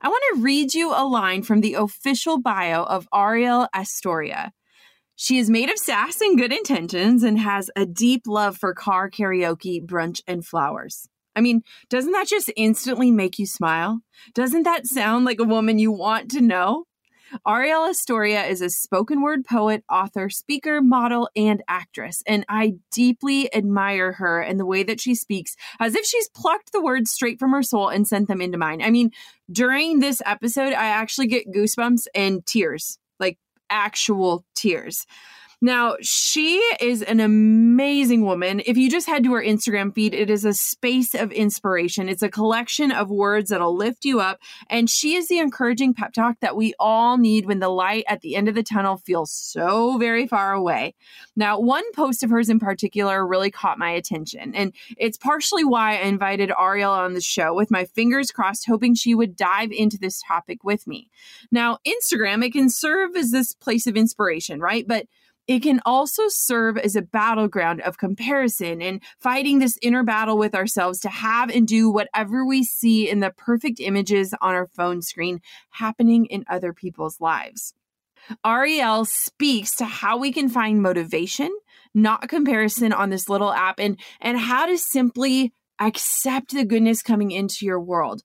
[0.00, 4.52] I want to read you a line from the official bio of Arielle Estoria.
[5.16, 9.10] She is made of sass and good intentions and has a deep love for car
[9.10, 11.08] karaoke, brunch, and flowers.
[11.34, 14.00] I mean, doesn't that just instantly make you smile?
[14.34, 16.84] Doesn't that sound like a woman you want to know?
[17.46, 22.22] Arielle Estoria is a spoken word poet, author, speaker, model, and actress.
[22.26, 26.72] And I deeply admire her and the way that she speaks as if she's plucked
[26.72, 28.82] the words straight from her soul and sent them into mine.
[28.82, 29.10] I mean,
[29.50, 33.38] during this episode, I actually get goosebumps and tears, like
[33.70, 35.06] actual tears.
[35.60, 38.62] Now, she is an amazing woman.
[38.64, 42.08] If you just head to her Instagram feed, it is a space of inspiration.
[42.08, 44.38] It's a collection of words that'll lift you up.
[44.70, 48.20] And she is the encouraging pep talk that we all need when the light at
[48.20, 50.94] the end of the tunnel feels so very far away.
[51.34, 54.54] Now, one post of hers in particular really caught my attention.
[54.54, 58.94] And it's partially why I invited Arielle on the show with my fingers crossed, hoping
[58.94, 61.10] she would dive into this topic with me.
[61.50, 64.86] Now, Instagram, it can serve as this place of inspiration, right?
[64.86, 65.06] But
[65.48, 70.54] it can also serve as a battleground of comparison and fighting this inner battle with
[70.54, 75.00] ourselves to have and do whatever we see in the perfect images on our phone
[75.00, 77.72] screen happening in other people's lives.
[78.44, 81.50] Arielle speaks to how we can find motivation,
[81.94, 87.30] not comparison on this little app and and how to simply accept the goodness coming
[87.30, 88.22] into your world.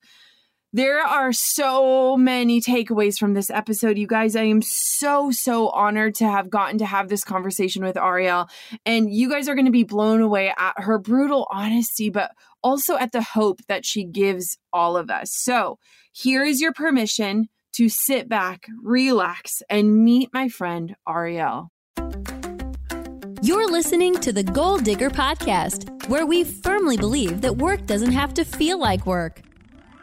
[0.76, 4.36] There are so many takeaways from this episode, you guys.
[4.36, 8.50] I am so, so honored to have gotten to have this conversation with Arielle.
[8.84, 12.32] And you guys are going to be blown away at her brutal honesty, but
[12.64, 15.30] also at the hope that she gives all of us.
[15.32, 15.78] So
[16.12, 21.68] here is your permission to sit back, relax, and meet my friend Arielle.
[23.44, 28.34] You're listening to the Goal Digger Podcast, where we firmly believe that work doesn't have
[28.34, 29.44] to feel like work.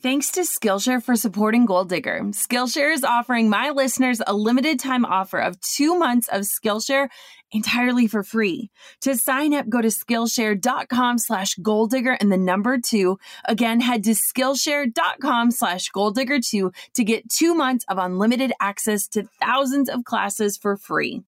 [0.00, 2.20] Thanks to Skillshare for supporting Goal Digger.
[2.30, 7.08] Skillshare is offering my listeners a limited time offer of two months of Skillshare
[7.50, 8.70] entirely for free.
[9.00, 13.18] To sign up, go to Skillshare.com slash goaldigger and the number two.
[13.46, 19.24] Again, head to Skillshare.com slash goaldigger two to get two months of unlimited access to
[19.40, 21.24] thousands of classes for free.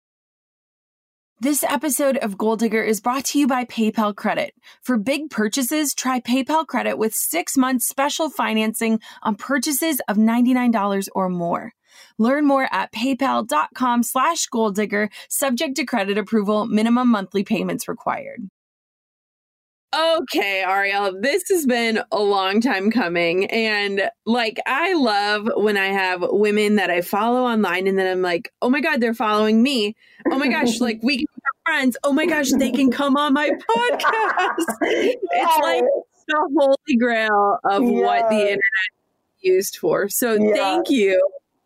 [1.42, 4.52] This episode of Goal Digger is brought to you by PayPal Credit.
[4.82, 11.08] For big purchases, try PayPal Credit with six months special financing on purchases of $99
[11.14, 11.72] or more.
[12.18, 18.50] Learn more at paypal.com slash goaldigger, subject to credit approval, minimum monthly payments required.
[19.92, 23.46] Okay, Arielle, this has been a long time coming.
[23.46, 28.22] And like, I love when I have women that I follow online and then I'm
[28.22, 29.96] like, oh my God, they're following me.
[30.30, 31.96] Oh my gosh, like we can be friends.
[32.04, 34.76] Oh my gosh, they can come on my podcast.
[34.82, 35.84] It's like
[36.28, 38.60] the holy grail of what the internet
[39.38, 40.08] is used for.
[40.08, 41.18] So thank you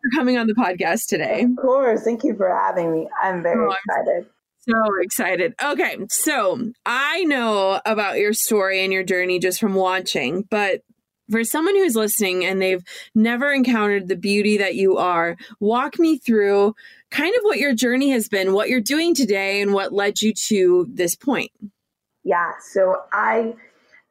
[0.02, 1.42] for coming on the podcast today.
[1.42, 2.04] Of course.
[2.04, 3.06] Thank you for having me.
[3.22, 4.26] I'm very oh, excited.
[4.68, 5.54] So excited.
[5.62, 10.82] Okay, so I know about your story and your journey just from watching, but
[11.30, 12.84] for someone who's listening and they've
[13.14, 16.74] never encountered the beauty that you are, walk me through
[17.10, 20.32] kind of what your journey has been, what you're doing today, and what led you
[20.34, 21.50] to this point.
[22.24, 23.54] Yeah, so I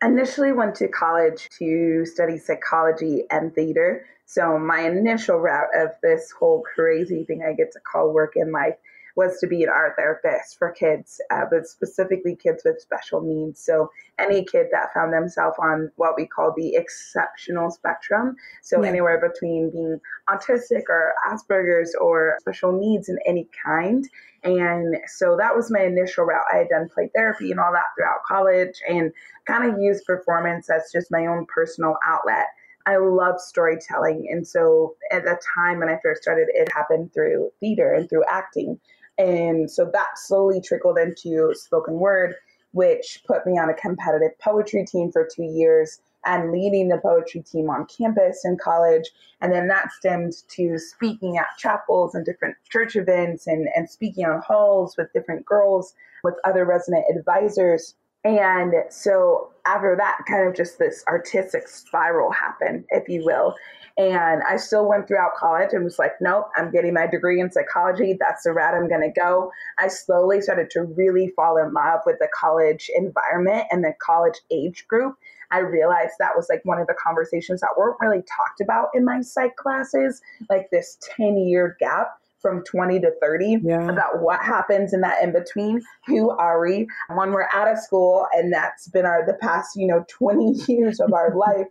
[0.03, 4.05] initially went to college to study psychology and theater.
[4.25, 8.51] So my initial route of this whole crazy thing I get to call work in
[8.51, 8.75] life
[9.15, 13.63] was to be an art therapist for kids, uh, but specifically kids with special needs.
[13.63, 18.35] So any kid that found themselves on what we call the exceptional spectrum.
[18.63, 18.89] So yeah.
[18.89, 19.99] anywhere between being
[20.29, 24.07] autistic or Asperger's or special needs in any kind.
[24.43, 26.45] And so that was my initial route.
[26.51, 29.11] I had done play therapy and all that throughout college and
[29.45, 32.47] kind of used performance as just my own personal outlet.
[32.85, 34.27] I love storytelling.
[34.29, 38.25] And so at the time when I first started, it happened through theater and through
[38.29, 38.79] acting.
[39.17, 42.35] And so that slowly trickled into spoken word,
[42.71, 47.41] which put me on a competitive poetry team for two years and leading the poetry
[47.41, 49.11] team on campus in college.
[49.41, 54.25] And then that stemmed to speaking at chapels and different church events and, and speaking
[54.25, 55.93] on halls with different girls,
[56.23, 57.95] with other resident advisors.
[58.23, 63.55] And so after that, kind of just this artistic spiral happened, if you will.
[63.97, 67.51] And I still went throughout college and was like, nope, I'm getting my degree in
[67.51, 68.17] psychology.
[68.19, 69.51] That's the route I'm going to go.
[69.77, 74.39] I slowly started to really fall in love with the college environment and the college
[74.51, 75.15] age group.
[75.51, 79.05] I realized that was like one of the conversations that weren't really talked about in
[79.05, 83.89] my psych classes, like this 10 year gap from 20 to 30 yeah.
[83.89, 85.81] about what happens in that in between.
[86.05, 89.87] Who are we when we're out of school and that's been our the past, you
[89.87, 91.67] know, 20 years of our life?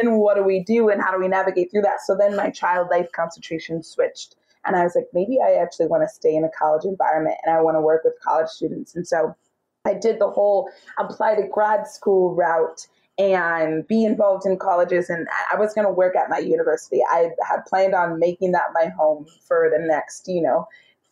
[0.00, 2.00] Then what do we do and how do we navigate through that?
[2.04, 4.34] So then my child life concentration switched.
[4.64, 7.54] And I was like, maybe I actually want to stay in a college environment and
[7.54, 8.96] I want to work with college students.
[8.96, 9.36] And so
[9.84, 12.86] I did the whole apply to grad school route
[13.18, 15.08] and be involved in colleges.
[15.08, 17.00] And I was going to work at my university.
[17.08, 20.66] I had planned on making that my home for the next, you know,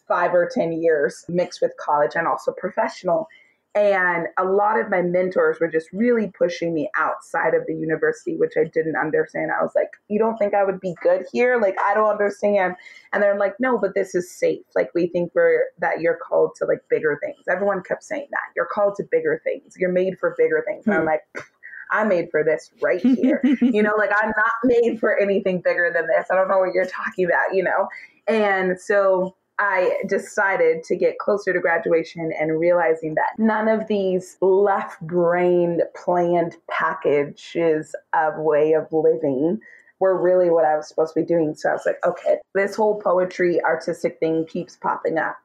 [0.09, 3.29] five or 10 years, mixed with college and also professional.
[3.75, 8.37] And a lot of my mentors were just really pushing me outside of the university,
[8.37, 9.51] which I didn't understand.
[9.51, 11.59] I was like, You don't think I would be good here?
[11.59, 12.75] Like, I don't understand.
[13.15, 14.67] And they're like, No, but this is safe.
[14.77, 17.39] Like, we think we're that you're called to like bigger things.
[17.49, 18.53] Everyone kept saying that.
[18.55, 19.75] You're called to bigger things.
[19.79, 20.85] You're made for bigger things.
[20.85, 21.07] And I'm hmm.
[21.07, 21.23] like,
[21.93, 23.41] I'm made for this right here.
[23.61, 26.27] you know, like I'm not made for anything bigger than this.
[26.31, 27.89] I don't know what you're talking about, you know?
[28.27, 34.37] And so I decided to get closer to graduation and realizing that none of these
[34.41, 39.61] left brained planned packages of way of living
[40.01, 41.55] were really what I was supposed to be doing.
[41.55, 45.37] So I was like, okay, this whole poetry artistic thing keeps popping up.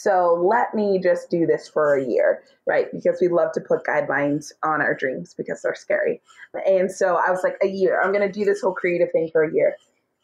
[0.00, 2.86] So let me just do this for a year, right?
[2.92, 6.20] Because we love to put guidelines on our dreams because they're scary.
[6.66, 9.28] And so I was like, a year, I'm going to do this whole creative thing
[9.32, 9.76] for a year.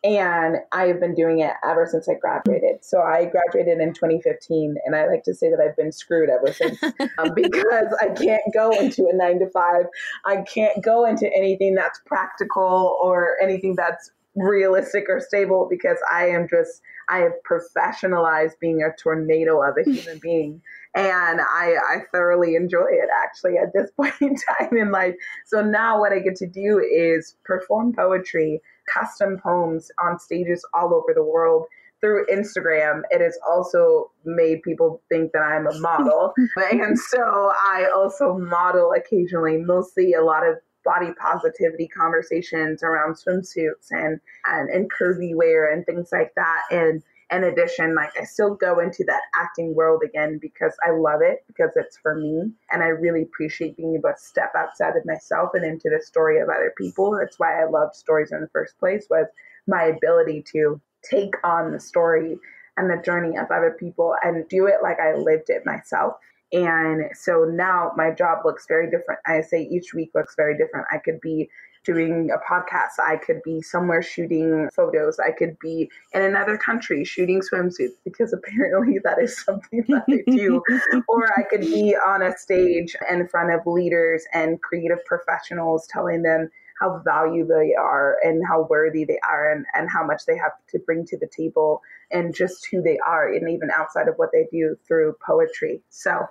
[0.04, 2.84] And I've been doing it ever since I graduated.
[2.84, 6.52] So I graduated in 2015, and I like to say that I've been screwed ever
[6.52, 6.78] since
[7.18, 9.86] um, because I can't go into a nine to five.
[10.26, 16.28] I can't go into anything that's practical or anything that's realistic or stable because I
[16.28, 20.62] am just I have professionalized being a tornado of a human being.
[20.96, 25.14] And I, I thoroughly enjoy it actually at this point in time in life.
[25.46, 28.60] So now what I get to do is perform poetry,
[28.93, 31.67] custom poems on stages all over the world
[32.05, 36.34] through Instagram, it has also made people think that I'm a model.
[36.70, 43.88] and so I also model occasionally, mostly a lot of body positivity conversations around swimsuits
[43.91, 46.62] and, and, and curvy wear and things like that.
[46.70, 51.20] And in addition, like I still go into that acting world again because I love
[51.22, 52.53] it, because it's for me.
[52.70, 56.41] And I really appreciate being able to step outside of myself and into the story
[56.41, 57.17] of other people.
[57.19, 59.26] That's why I loved stories in the first place was
[59.67, 62.38] my ability to take on the story
[62.76, 66.14] and the journey of other people and do it like I lived it myself.
[66.55, 69.20] And so now my job looks very different.
[69.27, 70.87] I say each week looks very different.
[70.93, 71.49] I could be
[71.84, 73.03] doing a podcast.
[73.05, 75.19] I could be somewhere shooting photos.
[75.19, 80.31] I could be in another country shooting swimsuits because apparently that is something that I
[80.31, 80.63] do.
[81.08, 86.23] or I could be on a stage in front of leaders and creative professionals telling
[86.23, 90.37] them how valuable they are and how worthy they are and, and how much they
[90.37, 91.81] have to bring to the table
[92.11, 95.81] and just who they are and even outside of what they do through poetry.
[95.91, 96.27] So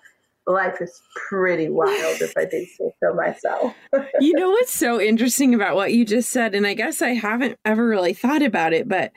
[0.47, 3.73] life is pretty wild if I do say so myself.
[4.19, 7.57] you know what's so interesting about what you just said, and I guess I haven't
[7.65, 9.11] ever really thought about it, but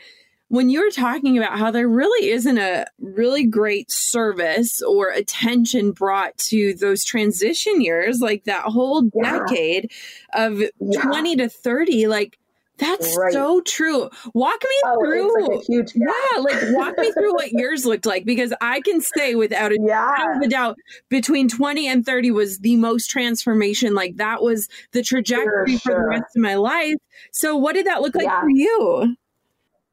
[0.49, 5.91] when you were talking about how there really isn't a really great service or attention
[5.91, 9.41] brought to those transition years, like that whole yeah.
[9.41, 9.91] decade
[10.35, 11.01] of yeah.
[11.03, 12.39] 20 to 30, like
[12.79, 13.33] that's right.
[13.33, 14.11] so true.
[14.35, 15.57] Walk me oh, through.
[15.57, 19.35] Like huge yeah, like walk me through what yours looked like because I can say
[19.35, 20.41] without a yeah.
[20.43, 20.77] a doubt
[21.09, 23.95] between 20 and 30 was the most transformation.
[23.95, 25.95] Like that was the trajectory for, sure.
[25.95, 26.97] for the rest of my life.
[27.33, 28.41] So what did that look like yeah.
[28.41, 29.17] for you?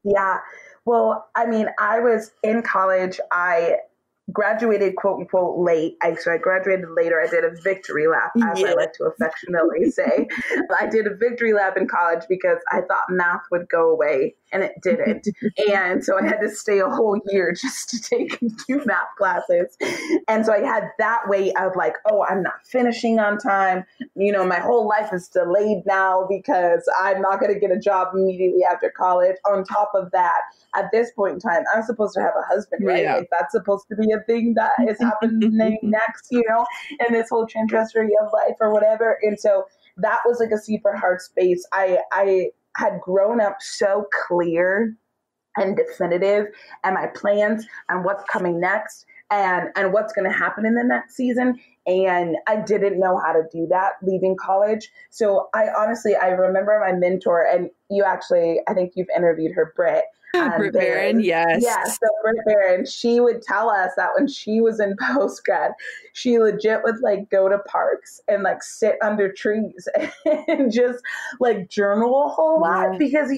[0.04, 0.40] Yeah.
[0.86, 3.20] Well, I mean, I was in college.
[3.32, 3.78] I
[4.32, 5.96] graduated quote unquote late.
[6.02, 7.22] I so I graduated later.
[7.22, 8.70] I did a victory lap, as yeah.
[8.70, 10.28] I like to affectionately say.
[10.80, 14.64] I did a victory lap in college because I thought math would go away and
[14.64, 15.28] it didn't.
[15.72, 19.08] and so I had to stay a whole year just to take a few math
[19.18, 19.76] classes.
[20.28, 23.84] And so I had that weight of like, oh, I'm not finishing on time.
[24.16, 27.80] You know, my whole life is delayed now because I'm not going to get a
[27.80, 29.36] job immediately after college.
[29.50, 30.42] On top of that,
[30.76, 33.04] at this point in time, I'm supposed to have a husband, right?
[33.04, 33.16] Yeah.
[33.18, 36.66] Like that's supposed to be a thing that is happening next, you know,
[37.08, 39.18] in this whole trajectory of life or whatever.
[39.22, 39.66] And so
[39.98, 41.66] that was like a super hard space.
[41.72, 44.96] I I had grown up so clear
[45.58, 46.48] and definitive
[46.84, 50.84] and my plans and what's coming next and and what's going to happen in the
[50.84, 54.90] next season and I didn't know how to do that leaving college.
[55.10, 59.74] So I honestly I remember my mentor and you actually I think you've interviewed her
[59.76, 61.62] Brit um, Brit Barron, yes.
[61.62, 65.74] Yeah, so Brit Barron, she would tell us that when she was in post grad,
[66.14, 69.88] she legit would like go to parks and like sit under trees
[70.48, 71.04] and just
[71.40, 73.32] like journal a whole lot because,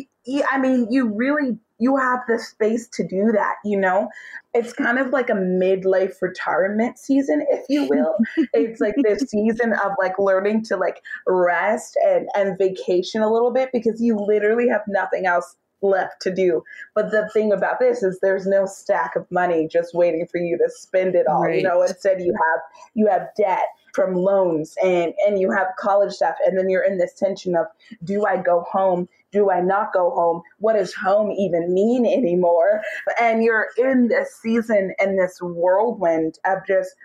[0.49, 4.07] I mean, you really you have the space to do that, you know?
[4.53, 8.15] It's kind of like a midlife retirement season, if you will.
[8.53, 13.51] It's like this season of like learning to like rest and, and vacation a little
[13.51, 16.63] bit because you literally have nothing else left to do.
[16.93, 20.57] But the thing about this is there's no stack of money just waiting for you
[20.57, 21.43] to spend it all.
[21.43, 21.57] Right.
[21.57, 22.61] You know, instead you have
[22.93, 26.97] you have debt from loans and and you have college stuff and then you're in
[26.97, 27.65] this tension of
[28.03, 29.07] do I go home?
[29.31, 30.41] Do I not go home?
[30.59, 32.81] What does home even mean anymore?
[33.19, 36.95] And you're in this season and this whirlwind of just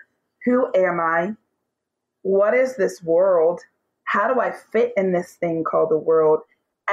[0.45, 1.35] who am I?
[2.23, 3.61] What is this world?
[4.05, 6.41] How do I fit in this thing called the world?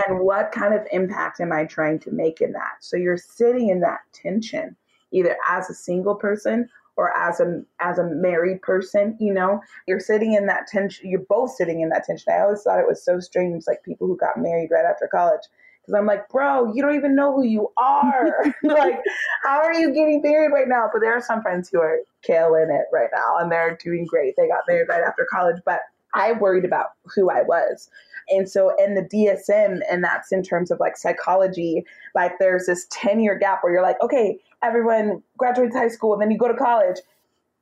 [0.07, 2.77] and what kind of impact am I trying to make in that?
[2.81, 4.77] So you're sitting in that tension,
[5.13, 10.01] either as a single person or as a as a married person, you know, you're
[10.01, 11.09] sitting in that tension.
[11.09, 12.33] You're both sitting in that tension.
[12.33, 15.43] I always thought it was so strange, like people who got married right after college.
[15.89, 18.45] Because I'm like, bro, you don't even know who you are.
[18.63, 19.01] like,
[19.43, 20.91] how are you getting married right now?
[20.93, 24.35] But there are some friends who are killing it right now and they're doing great.
[24.37, 25.63] They got married right after college.
[25.65, 25.81] But
[26.13, 27.89] I worried about who I was.
[28.29, 32.87] And so in the DSM, and that's in terms of like psychology, like there's this
[32.91, 36.49] 10 year gap where you're like, okay, everyone graduates high school and then you go
[36.49, 36.99] to college.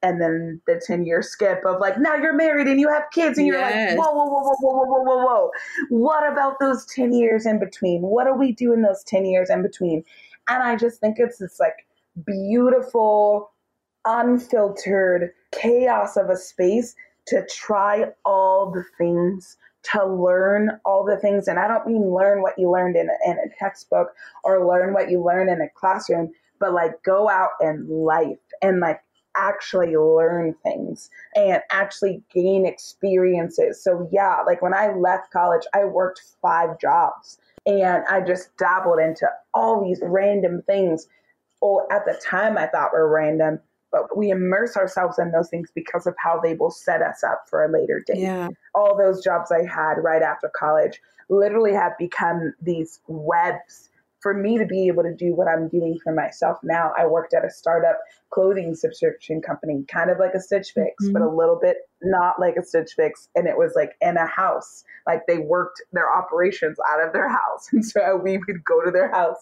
[0.06, 3.38] And then the 10 year skip of like, now you're married and you have kids
[3.38, 5.50] and you're like, whoa, whoa, whoa, whoa, whoa, whoa, whoa, whoa.
[5.88, 8.02] What about those 10 years in between?
[8.02, 10.04] What do we do in those 10 years in between?
[10.48, 11.88] And I just think it's this like
[12.24, 13.50] beautiful,
[14.04, 16.94] unfiltered chaos of a space
[17.26, 19.56] to try all the things
[19.92, 21.48] to learn all the things.
[21.48, 24.08] And I don't mean learn what you learned in a, in a textbook
[24.44, 28.80] or learn what you learn in a classroom, but like go out in life and
[28.80, 29.00] like
[29.36, 33.82] actually learn things and actually gain experiences.
[33.82, 39.00] So, yeah, like when I left college, I worked five jobs and I just dabbled
[39.00, 41.06] into all these random things.
[41.60, 45.70] Or at the time, I thought were random, but we immerse ourselves in those things
[45.74, 48.18] because of how they will set us up for a later date.
[48.18, 48.48] Yeah.
[48.74, 53.88] All those jobs I had right after college literally have become these webs
[54.26, 57.32] for me to be able to do what I'm doing for myself now, I worked
[57.32, 57.96] at a startup
[58.30, 61.12] clothing subscription company, kind of like a Stitch Fix, mm-hmm.
[61.12, 63.28] but a little bit not like a Stitch Fix.
[63.36, 67.28] And it was like in a house, like they worked their operations out of their
[67.28, 67.68] house.
[67.72, 69.38] And so we would go to their house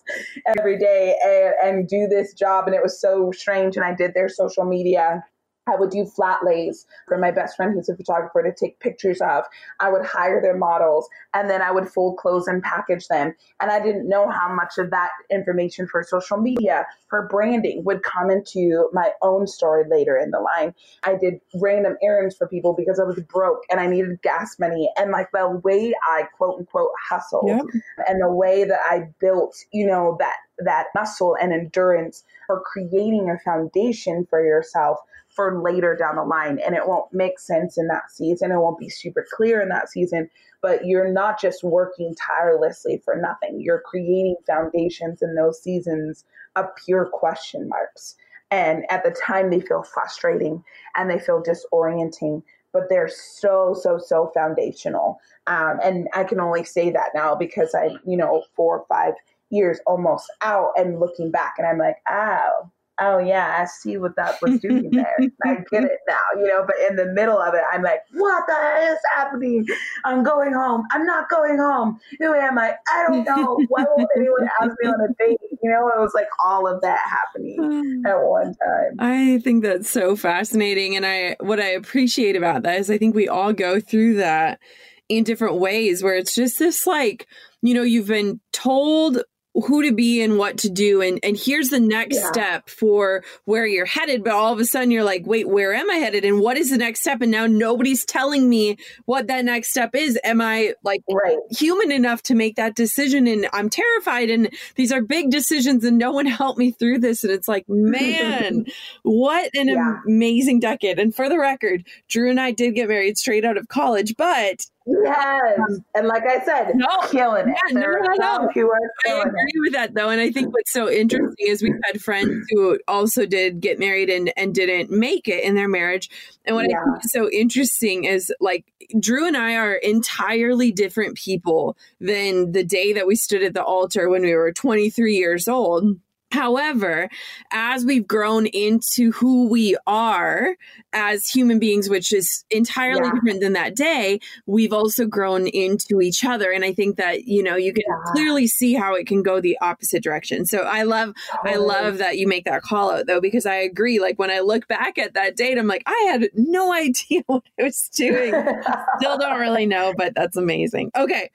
[0.59, 2.67] every day and, and do this job.
[2.67, 3.77] And it was so strange.
[3.77, 5.25] And I did their social media
[5.67, 9.21] I would do flat lays for my best friend who's a photographer to take pictures
[9.23, 9.45] of.
[9.81, 13.35] I would hire their models and then I would fold clothes and package them.
[13.61, 18.03] And I didn't know how much of that information for social media, for branding would
[18.03, 20.75] come into my own story later in the line.
[21.03, 24.91] I did random errands for people because I was broke and I needed gas money.
[24.99, 27.65] And like the way I quote unquote hustled yep.
[28.07, 33.29] and the way that I built, you know, that that muscle and endurance for creating
[33.29, 34.99] a foundation for yourself
[35.35, 36.59] for later down the line.
[36.65, 38.53] And it won't make sense in that season.
[38.53, 40.31] It won't be super clear in that season,
[40.63, 43.61] but you're not just working tirelessly for nothing.
[43.61, 46.25] You're creating foundations in those seasons
[46.57, 48.15] of pure question marks.
[48.51, 50.63] And at the time, they feel frustrating
[50.97, 55.19] and they feel disorienting, but they're so, so, so foundational.
[55.49, 59.15] Um, and I can only say that now because I, you know, four or five
[59.51, 62.71] years almost out and looking back, and I'm like, oh,
[63.01, 65.17] oh yeah, I see what that was doing there.
[65.45, 66.65] I get it now, you know.
[66.67, 69.67] But in the middle of it, I'm like, what the hell is happening?
[70.05, 70.85] I'm going home.
[70.91, 72.01] I'm not going home.
[72.19, 72.75] Who am I?
[72.93, 73.59] I don't know.
[73.69, 75.39] Why won't anyone ask me on a date?
[75.63, 78.97] You know, it was like all of that happening at one time.
[78.99, 83.15] I think that's so fascinating, and I what I appreciate about that is I think
[83.15, 84.61] we all go through that
[85.09, 87.27] in different ways where it's just this like
[87.63, 89.23] you know you've been told
[89.55, 91.01] who to be and what to do.
[91.01, 92.33] And and here's the next yeah.
[92.33, 95.91] step for where you're headed but all of a sudden you're like wait where am
[95.91, 96.25] i headed?
[96.25, 97.21] And what is the next step?
[97.21, 100.19] And now nobody's telling me what that next step is.
[100.25, 101.39] Am i like right.
[101.51, 103.27] human enough to make that decision?
[103.27, 104.31] And i'm terrified.
[104.31, 107.25] And these are big decisions and no one helped me through this.
[107.25, 108.67] And it's like man
[109.03, 110.01] what an yeah.
[110.07, 110.99] amazing decade.
[110.99, 114.61] And for the record drew and i did get married straight out of college but
[114.87, 115.61] Yes.
[115.95, 117.57] And like I said, no, killing it.
[117.73, 118.49] Yeah, no, no, no.
[118.53, 119.61] Who are I agree it.
[119.61, 120.11] with that though.
[120.11, 124.11] And I think what's so interesting is we've had friends who also did get married
[124.11, 126.11] and, and didn't make it in their marriage.
[126.45, 126.77] And what yeah.
[126.81, 128.67] I think is so interesting is like
[129.01, 133.65] Drew and I are entirely different people than the day that we stood at the
[133.65, 135.97] altar when we were 23 years old
[136.35, 137.09] However,
[137.53, 140.57] as we've grown into who we are
[140.93, 143.13] as human beings, which is entirely yeah.
[143.15, 146.51] different than that day, we've also grown into each other.
[146.51, 148.13] And I think that, you know, you can yeah.
[148.13, 150.45] clearly see how it can go the opposite direction.
[150.45, 151.55] So I love, totally.
[151.55, 154.01] I love that you make that call out though, because I agree.
[154.01, 157.45] Like when I look back at that date, I'm like, I had no idea what
[157.61, 158.35] I was doing.
[158.99, 160.91] Still don't really know, but that's amazing.
[160.97, 161.31] Okay.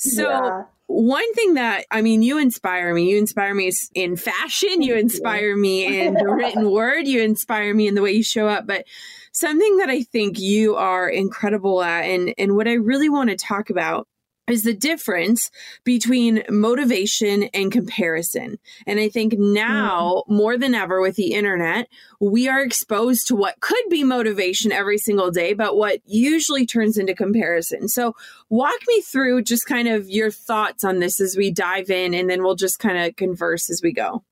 [0.00, 3.08] So, yeah one thing that I mean, you inspire me.
[3.08, 4.82] You inspire me in fashion.
[4.82, 7.06] You inspire me in the written word.
[7.06, 8.66] You inspire me in the way you show up.
[8.66, 8.86] But
[9.30, 13.36] something that I think you are incredible at, and and what I really want to
[13.36, 14.08] talk about
[14.50, 15.50] is the difference
[15.84, 18.58] between motivation and comparison.
[18.86, 20.34] And I think now mm-hmm.
[20.34, 21.88] more than ever with the internet,
[22.20, 26.98] we are exposed to what could be motivation every single day, but what usually turns
[26.98, 27.88] into comparison.
[27.88, 28.14] So,
[28.48, 32.28] walk me through just kind of your thoughts on this as we dive in, and
[32.28, 34.22] then we'll just kind of converse as we go.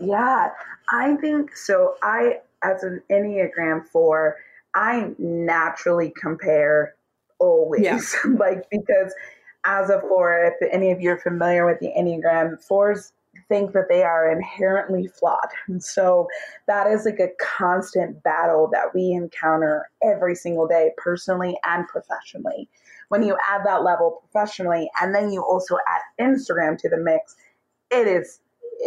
[0.00, 0.50] Yeah,
[0.92, 1.94] I think so.
[2.02, 4.36] I, as an Enneagram 4,
[4.74, 6.94] I naturally compare
[7.38, 7.82] always.
[7.82, 8.00] Yeah.
[8.38, 9.14] like because
[9.64, 13.12] as a four, if any of you are familiar with the Enneagram, fours
[13.48, 15.48] think that they are inherently flawed.
[15.68, 16.28] And so
[16.66, 22.68] that is like a constant battle that we encounter every single day, personally and professionally.
[23.08, 27.36] When you add that level professionally, and then you also add Instagram to the mix,
[27.90, 28.40] it is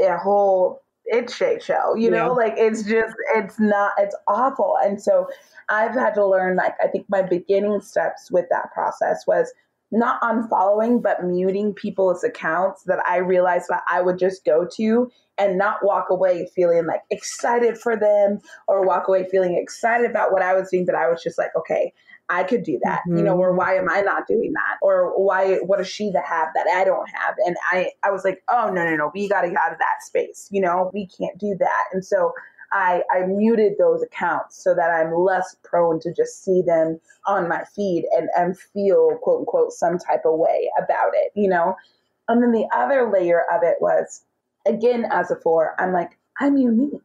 [0.04, 2.46] a whole it's shit show, you know, yeah.
[2.46, 4.76] like it's just it's not it's awful.
[4.84, 5.28] And so
[5.70, 9.52] I've had to learn like I think my beginning steps with that process was
[9.92, 15.12] not unfollowing but muting people's accounts that I realized that I would just go to
[15.38, 20.32] and not walk away feeling like excited for them or walk away feeling excited about
[20.32, 21.92] what I was doing but I was just like okay
[22.32, 23.17] I could do that, mm-hmm.
[23.17, 23.58] you know, or mm-hmm.
[23.58, 24.78] why am I not doing that?
[24.82, 27.36] Or why, what does she have that I don't have?
[27.46, 29.80] And I, I was like, oh, no, no, no, we got to get out of
[29.80, 30.48] that space.
[30.50, 31.84] You know, we can't do that.
[31.91, 32.32] And so
[32.72, 37.50] I, I muted those accounts so that I'm less prone to just see them on
[37.50, 41.76] my feed and, and feel quote unquote some type of way about it, you know?
[42.30, 44.24] And then the other layer of it was,
[44.65, 47.02] again, as a four, I'm like, I'm unique.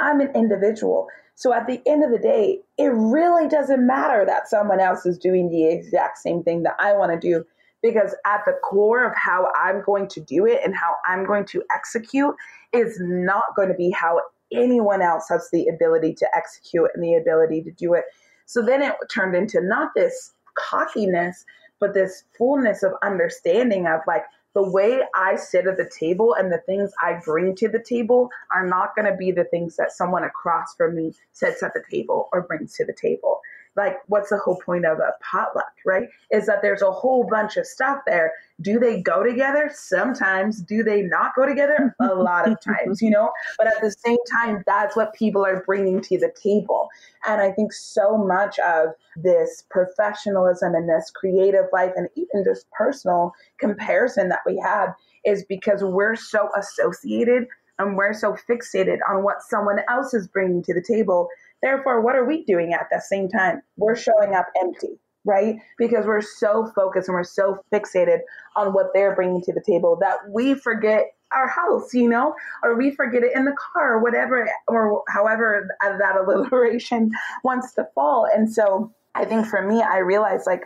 [0.00, 1.06] I'm an individual.
[1.36, 5.18] So at the end of the day, it really doesn't matter that someone else is
[5.18, 7.44] doing the exact same thing that I want to do
[7.82, 11.44] because at the core of how I'm going to do it and how I'm going
[11.46, 12.34] to execute
[12.72, 14.18] is not going to be how
[14.50, 18.04] anyone else has the ability to execute and the ability to do it.
[18.46, 21.44] So then it turned into not this cockiness,
[21.80, 24.24] but this fullness of understanding of like,
[24.56, 28.30] the way I sit at the table and the things I bring to the table
[28.54, 31.84] are not going to be the things that someone across from me sits at the
[31.90, 33.42] table or brings to the table
[33.76, 36.08] like what's the whole point of a potluck right?
[36.30, 38.32] Is that there's a whole bunch of stuff there.
[38.60, 39.70] Do they go together?
[39.72, 40.62] Sometimes.
[40.62, 41.94] Do they not go together?
[42.00, 43.30] A lot of times you know?
[43.58, 46.88] But at the same time that's what people are bringing to the table.
[47.26, 52.70] And i think so much of this professionalism and this creative life and even just
[52.70, 57.46] personal comparison that we have is because we're so associated
[57.78, 61.28] and we're so fixated on what someone else is bringing to the table.
[61.62, 63.62] Therefore, what are we doing at the same time?
[63.76, 65.56] We're showing up empty, right?
[65.78, 68.18] Because we're so focused and we're so fixated
[68.56, 72.76] on what they're bringing to the table that we forget our house, you know, or
[72.76, 77.10] we forget it in the car or whatever, or however that alliteration
[77.44, 78.26] wants to fall.
[78.32, 80.64] And so I think for me, I realized like,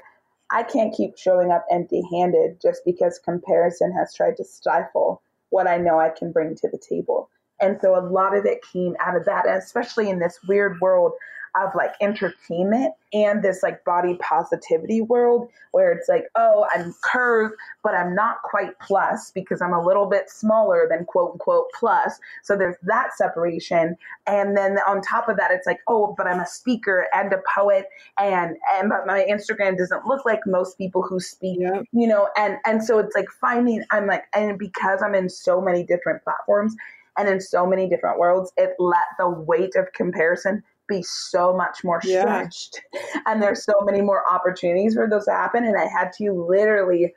[0.52, 5.68] I can't keep showing up empty handed just because comparison has tried to stifle what
[5.68, 7.30] I know I can bring to the table.
[7.60, 11.12] And so a lot of it came out of that, especially in this weird world
[11.56, 17.54] of like entertainment and this like body positivity world where it's like, oh, I'm curved,
[17.82, 22.20] but I'm not quite plus because I'm a little bit smaller than quote unquote plus.
[22.42, 23.96] So there's that separation.
[24.26, 27.42] And then on top of that, it's like, oh, but I'm a speaker and a
[27.52, 27.86] poet
[28.18, 31.82] and and but my Instagram doesn't look like most people who speak, yeah.
[31.92, 35.60] you know, and and so it's like finding I'm like and because I'm in so
[35.60, 36.76] many different platforms
[37.20, 41.84] and in so many different worlds, it let the weight of comparison be so much
[41.84, 42.80] more stretched.
[42.92, 43.00] Yeah.
[43.26, 45.64] And there's so many more opportunities for those to happen.
[45.64, 47.12] And I had to literally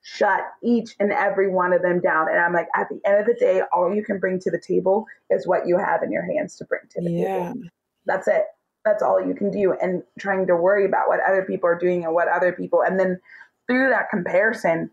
[0.00, 2.28] shut each and every one of them down.
[2.28, 4.58] And I'm like, at the end of the day, all you can bring to the
[4.58, 7.48] table is what you have in your hands to bring to the yeah.
[7.48, 7.68] table.
[8.06, 8.44] That's it.
[8.84, 9.74] That's all you can do.
[9.80, 12.98] And trying to worry about what other people are doing and what other people, and
[12.98, 13.20] then
[13.68, 14.90] through that comparison,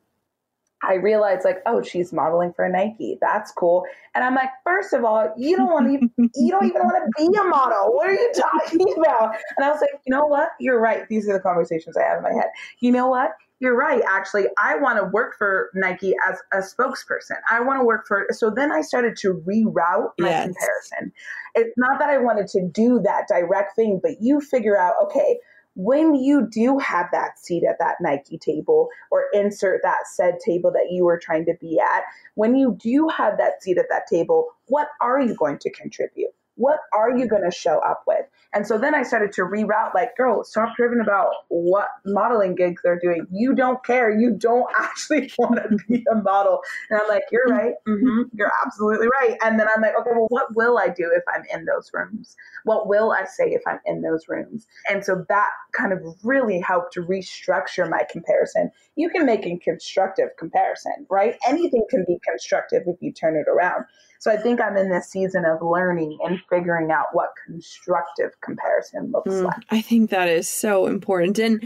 [0.89, 3.19] I realized like, oh, she's modeling for Nike.
[3.21, 3.85] That's cool.
[4.15, 7.11] And I'm like, first of all, you don't want to, you don't even want to
[7.15, 7.93] be a model.
[7.93, 9.35] What are you talking about?
[9.55, 10.49] And I was like, you know what?
[10.59, 11.07] You're right.
[11.07, 12.49] These are the conversations I have in my head.
[12.79, 13.31] You know what?
[13.59, 14.01] You're right.
[14.09, 17.35] Actually, I want to work for Nike as a spokesperson.
[17.51, 18.25] I want to work for.
[18.31, 20.45] So then I started to reroute my yes.
[20.45, 21.11] comparison.
[21.55, 25.39] It's not that I wanted to do that direct thing, but you figure out, okay,
[25.79, 30.73] when you do have that seat at that Nike table or insert that said table
[30.73, 32.03] that you were trying to be at,
[32.35, 36.31] when you do have that seat at that table, what are you going to contribute?
[36.59, 38.25] What are you going to show up with?
[38.53, 42.81] And so then I started to reroute like, girl, stop driven about what modeling gigs
[42.83, 43.25] they're doing.
[43.31, 44.11] You don't care.
[44.11, 46.59] You don't actually want to be a model.
[46.89, 47.75] And I'm like, you're right.
[47.87, 48.23] Mm-hmm.
[48.33, 49.37] You're absolutely right.
[49.41, 52.35] And then I'm like, okay, well, what will I do if I'm in those rooms?
[52.65, 54.67] What will I say if I'm in those rooms?
[54.89, 58.69] And so that kind of really helped to restructure my comparison.
[58.97, 61.37] You can make a constructive comparison, right?
[61.47, 63.85] Anything can be constructive if you turn it around.
[64.19, 69.11] So I think I'm in this season of learning and figuring out what constructive comparison
[69.13, 69.63] looks mm, like.
[69.69, 71.39] I think that is so important.
[71.39, 71.65] And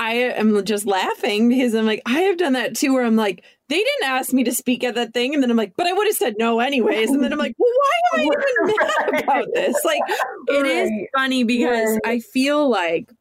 [0.00, 3.44] I am just laughing because I'm like, I have done that too, where I'm like,
[3.68, 5.32] they didn't ask me to speak at that thing.
[5.32, 7.10] And then I'm like, but I would have said no anyways.
[7.10, 8.76] And then I'm like, well, why am I even
[9.12, 9.76] mad about this?
[9.84, 10.02] Like,
[10.48, 10.66] it right.
[10.66, 12.00] is funny because right.
[12.04, 13.12] I feel like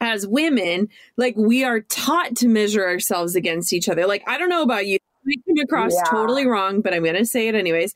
[0.00, 4.06] as women, like we are taught to measure ourselves against each other.
[4.06, 4.98] Like, I don't know about you
[5.30, 6.10] might come across yeah.
[6.10, 7.94] totally wrong, but I'm going to say it anyways.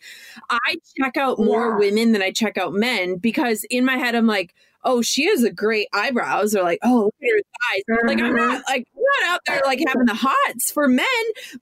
[0.51, 1.79] I check out more yeah.
[1.79, 5.43] women than I check out men because in my head, I'm like, oh, she has
[5.43, 7.83] a great eyebrows, or like, oh, look at her thighs.
[7.91, 8.09] Mm-hmm.
[8.09, 11.07] Like, I'm not like I'm not out there like having the hots for men,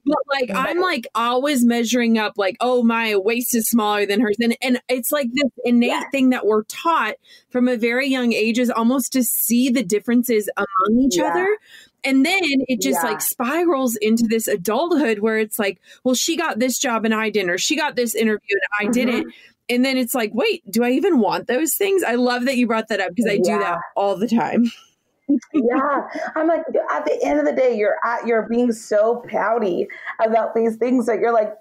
[0.05, 4.37] but like I'm like always measuring up, like, oh, my waist is smaller than hers,
[4.41, 6.09] and and it's like this innate yeah.
[6.11, 7.15] thing that we're taught
[7.49, 11.25] from a very young age is almost to see the differences among each yeah.
[11.25, 11.57] other
[12.03, 13.11] and then it just yeah.
[13.11, 17.29] like spirals into this adulthood where it's like, well, she got this job and I
[17.29, 18.91] didn't, or she got this interview and I mm-hmm.
[18.91, 19.33] didn't.
[19.69, 22.03] And then it's like, wait, do I even want those things?
[22.03, 23.57] I love that you brought that up because I yeah.
[23.57, 24.71] do that all the time.
[25.53, 29.87] yeah, I'm like, at the end of the day, you're at, you're being so pouty
[30.23, 31.53] about these things that you're like,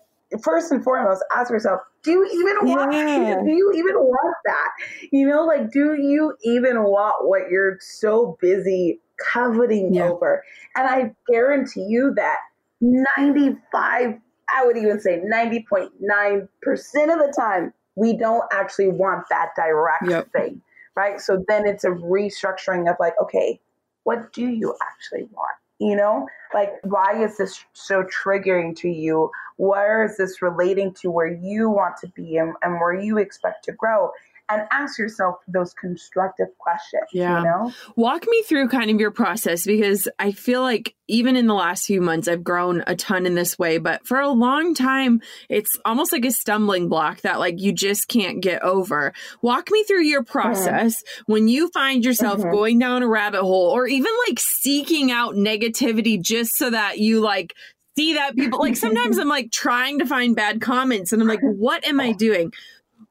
[0.43, 3.41] first and foremost, ask yourself, do you even want yeah.
[3.45, 4.71] do you even want that?
[5.13, 10.05] You know, like do you even want what you're so busy coveting yeah.
[10.05, 10.43] over.
[10.77, 12.39] And I guarantee you that
[12.81, 14.19] 95,
[14.55, 20.33] I would even say 90.9% of the time, we don't actually want that direct yep.
[20.33, 20.63] thing,
[20.97, 21.21] right?
[21.21, 23.61] So then it's a restructuring of like, okay,
[24.05, 25.57] what do you actually want?
[25.79, 29.31] You know, like, why is this so triggering to you?
[29.57, 33.65] Where is this relating to where you want to be and, and where you expect
[33.65, 34.11] to grow?
[34.51, 37.05] And ask yourself those constructive questions.
[37.13, 37.39] Yeah.
[37.39, 37.73] You know?
[37.97, 41.87] Walk me through kind of your process because I feel like even in the last
[41.87, 45.79] few months, I've grown a ton in this way, but for a long time, it's
[45.85, 49.13] almost like a stumbling block that like you just can't get over.
[49.43, 51.33] Walk me through your process mm-hmm.
[51.33, 52.51] when you find yourself mm-hmm.
[52.51, 57.21] going down a rabbit hole or even like seeking out negativity just so that you
[57.21, 57.55] like
[57.97, 61.41] see that people like sometimes I'm like trying to find bad comments and I'm like,
[61.43, 62.53] what am I doing?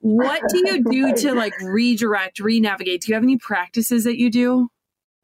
[0.01, 3.01] What do you do to like redirect, re-navigate?
[3.01, 4.69] Do you have any practices that you do?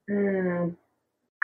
[0.09, 0.75] Mm,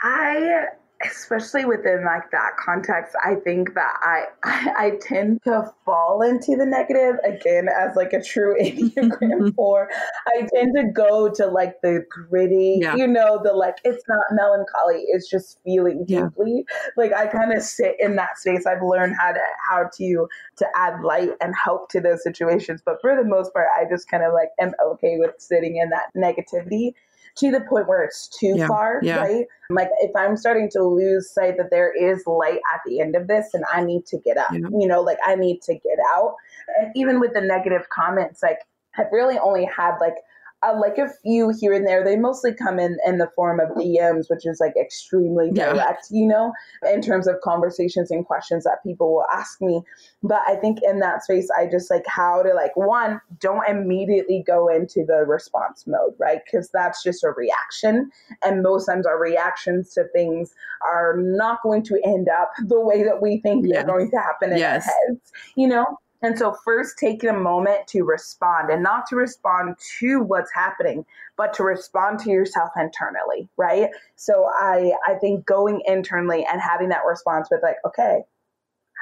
[0.00, 0.66] I
[1.04, 6.56] especially within like that context, I think that I, I, I tend to fall into
[6.56, 9.88] the negative again as like a true Enneagram four.
[10.28, 12.96] I tend to go to like the gritty, yeah.
[12.96, 16.22] you know, the like it's not melancholy, it's just feeling yeah.
[16.24, 16.64] deeply.
[16.96, 18.66] Like I kind of sit in that space.
[18.66, 22.82] I've learned how to how to to add light and help to those situations.
[22.84, 25.90] But for the most part, I just kind of like am okay with sitting in
[25.90, 26.94] that negativity
[27.36, 29.16] to the point where it's too yeah, far, yeah.
[29.16, 29.46] right?
[29.70, 33.26] Like if I'm starting to lose sight that there is light at the end of
[33.26, 34.68] this and I need to get up, yeah.
[34.78, 36.36] you know, like I need to get out.
[36.78, 38.60] And even with the negative comments, like
[38.96, 40.14] I've really only had like
[40.64, 42.04] uh, like a few here and there.
[42.04, 46.20] They mostly come in in the form of DMs, which is like extremely direct, yeah.
[46.20, 46.52] you know,
[46.92, 49.82] in terms of conversations and questions that people will ask me.
[50.22, 54.42] But I think in that space, I just like how to like one, don't immediately
[54.46, 56.40] go into the response mode, right?
[56.44, 58.10] Because that's just a reaction,
[58.42, 60.52] and most times our reactions to things
[60.90, 63.76] are not going to end up the way that we think yeah.
[63.76, 64.86] they're going to happen in yes.
[64.86, 65.98] our heads, you know.
[66.24, 71.04] And so, first, taking a moment to respond and not to respond to what's happening,
[71.36, 73.90] but to respond to yourself internally, right?
[74.16, 78.22] So, I, I think going internally and having that response with, like, okay,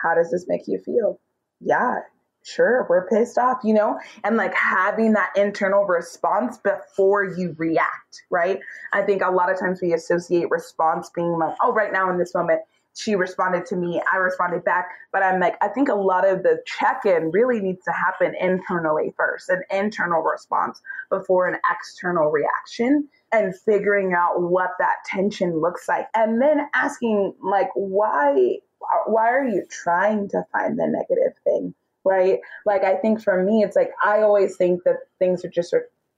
[0.03, 1.21] how does this make you feel?
[1.61, 2.01] Yeah,
[2.43, 4.01] sure, we're pissed off, you know?
[4.25, 8.59] And like having that internal response before you react, right?
[8.93, 12.19] I think a lot of times we associate response being like, oh, right now in
[12.19, 12.63] this moment,
[12.95, 14.89] she responded to me, I responded back.
[15.13, 18.35] But I'm like, I think a lot of the check in really needs to happen
[18.39, 25.61] internally first, an internal response before an external reaction and figuring out what that tension
[25.61, 26.07] looks like.
[26.15, 28.59] And then asking, like, why?
[29.07, 31.75] Why are you trying to find the negative thing?
[32.05, 32.41] Right.
[32.67, 35.73] Like, I think for me, it's like I always think that things are just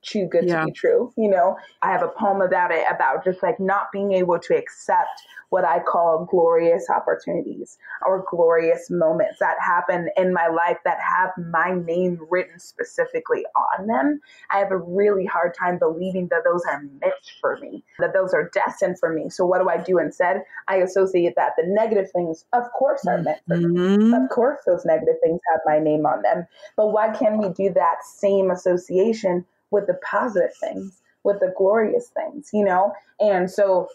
[0.05, 0.61] too good yeah.
[0.61, 1.11] to be true.
[1.17, 4.55] You know, I have a poem about it about just like not being able to
[4.55, 10.97] accept what I call glorious opportunities or glorious moments that happen in my life that
[10.99, 14.19] have my name written specifically on them.
[14.49, 18.33] I have a really hard time believing that those are meant for me, that those
[18.33, 19.29] are destined for me.
[19.29, 20.41] So what do I do instead?
[20.67, 24.11] I associate that the negative things, of course, are meant for mm-hmm.
[24.11, 24.17] me.
[24.17, 26.47] Of course, those negative things have my name on them.
[26.75, 32.09] But why can't we do that same association with the positive things, with the glorious
[32.09, 32.93] things, you know?
[33.19, 33.87] And so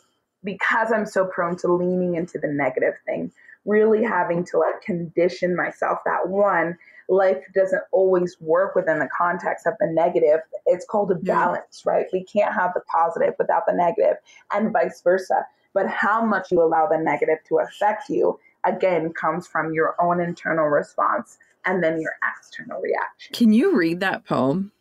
[0.44, 3.30] because I'm so prone to leaning into the negative thing,
[3.64, 6.78] really having to like condition myself that one,
[7.09, 10.40] life doesn't always work within the context of the negative.
[10.66, 11.92] It's called a balance, yeah.
[11.92, 12.06] right?
[12.12, 14.16] We can't have the positive without the negative,
[14.52, 15.44] and vice versa.
[15.74, 20.20] But how much you allow the negative to affect you, again, comes from your own
[20.20, 23.35] internal response and then your external reaction.
[23.35, 24.72] Can you read that poem?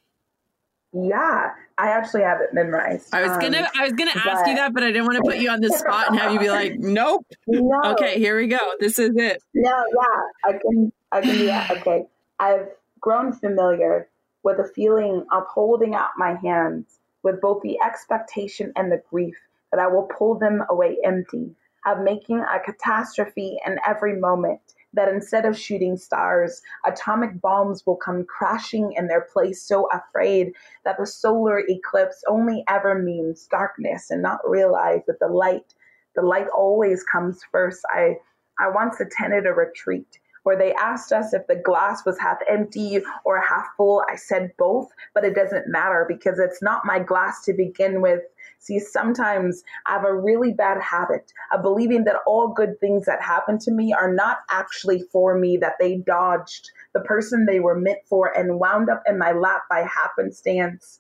[0.92, 3.14] Yeah, I actually have it memorized.
[3.14, 5.24] I was gonna, um, I was gonna ask you that, but I didn't want to
[5.24, 7.82] put you on the spot and have you be like, "Nope." No.
[7.92, 8.58] Okay, here we go.
[8.80, 9.42] This is it.
[9.54, 11.70] No, yeah, I can, I can do that.
[11.80, 12.06] Okay,
[12.40, 14.10] I've grown familiar
[14.44, 19.36] with the feeling of holding out my hands with both the expectation and the grief
[19.72, 24.62] that I will pull them away empty, of making a catastrophe in every moment
[24.94, 30.54] that instead of shooting stars, atomic bombs will come crashing in their place, so afraid
[30.86, 35.74] that the solar eclipse only ever means darkness and not realize that the light,
[36.16, 37.82] the light always comes first.
[37.90, 38.16] I,
[38.60, 43.02] I once attended a retreat where they asked us if the glass was half empty
[43.26, 44.04] or half full.
[44.10, 48.22] I said both, but it doesn't matter because it's not my glass to begin with.
[48.60, 53.22] See, sometimes I have a really bad habit of believing that all good things that
[53.22, 57.80] happen to me are not actually for me, that they dodged the person they were
[57.80, 61.00] meant for and wound up in my lap by happenstance.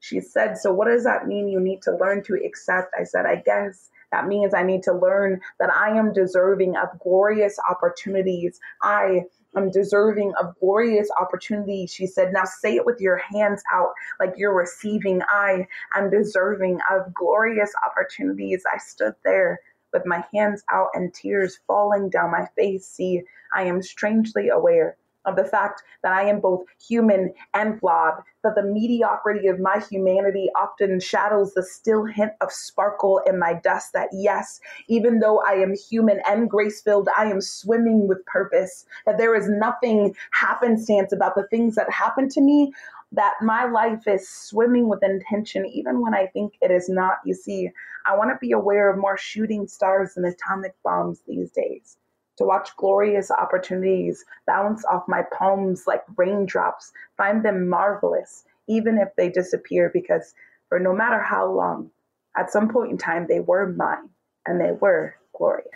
[0.00, 2.94] She said, So, what does that mean you need to learn to accept?
[2.98, 6.88] I said, I guess that means I need to learn that I am deserving of
[7.00, 8.60] glorious opportunities.
[8.80, 9.22] I
[9.56, 11.92] am deserving of glorious opportunities.
[11.92, 15.20] She said, Now say it with your hands out like you're receiving.
[15.28, 18.62] I am deserving of glorious opportunities.
[18.72, 19.58] I stood there
[19.92, 22.86] with my hands out and tears falling down my face.
[22.86, 23.22] See,
[23.52, 28.54] I am strangely aware of the fact that I am both human and flawed, that
[28.54, 33.92] the mediocrity of my humanity often shadows the still hint of sparkle in my dust,
[33.94, 38.86] that yes, even though I am human and grace filled, I am swimming with purpose,
[39.06, 42.72] that there is nothing happenstance about the things that happen to me.
[43.12, 47.18] That my life is swimming with intention, even when I think it is not.
[47.24, 47.70] You see,
[48.06, 51.96] I want to be aware of more shooting stars than atomic bombs these days
[52.38, 59.08] to watch glorious opportunities bounce off my palms like raindrops, find them marvelous, even if
[59.16, 60.34] they disappear, because
[60.68, 61.90] for no matter how long,
[62.36, 64.10] at some point in time, they were mine
[64.46, 65.68] and they were glorious.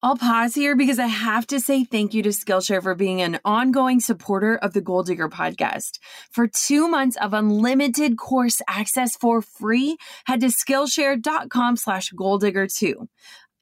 [0.00, 3.40] I'll pause here because I have to say thank you to Skillshare for being an
[3.44, 5.98] ongoing supporter of the Goal Digger podcast.
[6.30, 12.68] For two months of unlimited course access for free, head to Skillshare.com slash Goal Digger
[12.72, 13.08] 2.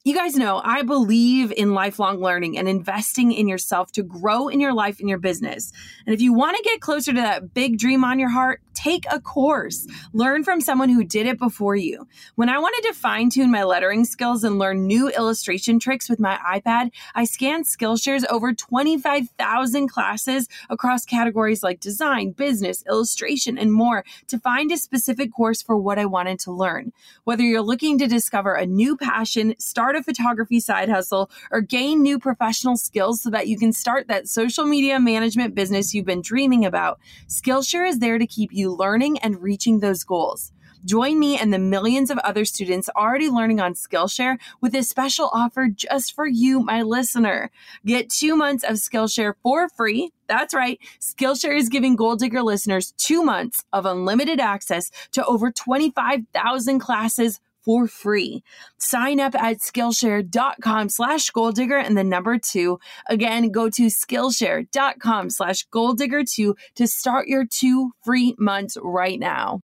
[0.06, 4.60] You guys know I believe in lifelong learning and investing in yourself to grow in
[4.60, 5.72] your life and your business.
[6.06, 9.04] And if you want to get closer to that big dream on your heart, take
[9.10, 9.84] a course.
[10.12, 12.06] Learn from someone who did it before you.
[12.36, 16.20] When I wanted to fine tune my lettering skills and learn new illustration tricks with
[16.20, 23.72] my iPad, I scanned Skillshare's over 25,000 classes across categories like design, business, illustration, and
[23.72, 26.92] more to find a specific course for what I wanted to learn.
[27.24, 32.02] Whether you're looking to discover a new passion, start a photography side hustle, or gain
[32.02, 36.22] new professional skills so that you can start that social media management business you've been
[36.22, 40.52] dreaming about, Skillshare is there to keep you learning and reaching those goals.
[40.86, 45.28] Join me and the millions of other students already learning on Skillshare with a special
[45.32, 47.50] offer just for you, my listener.
[47.84, 50.12] Get two months of Skillshare for free.
[50.28, 50.78] That's right.
[51.00, 57.40] Skillshare is giving Goal Digger listeners two months of unlimited access to over 25,000 classes
[57.66, 58.42] for free.
[58.78, 62.78] Sign up at Skillshare.com slash goal digger and the number two.
[63.08, 69.20] Again, go to Skillshare.com slash goal digger two to start your two free months right
[69.20, 69.60] now.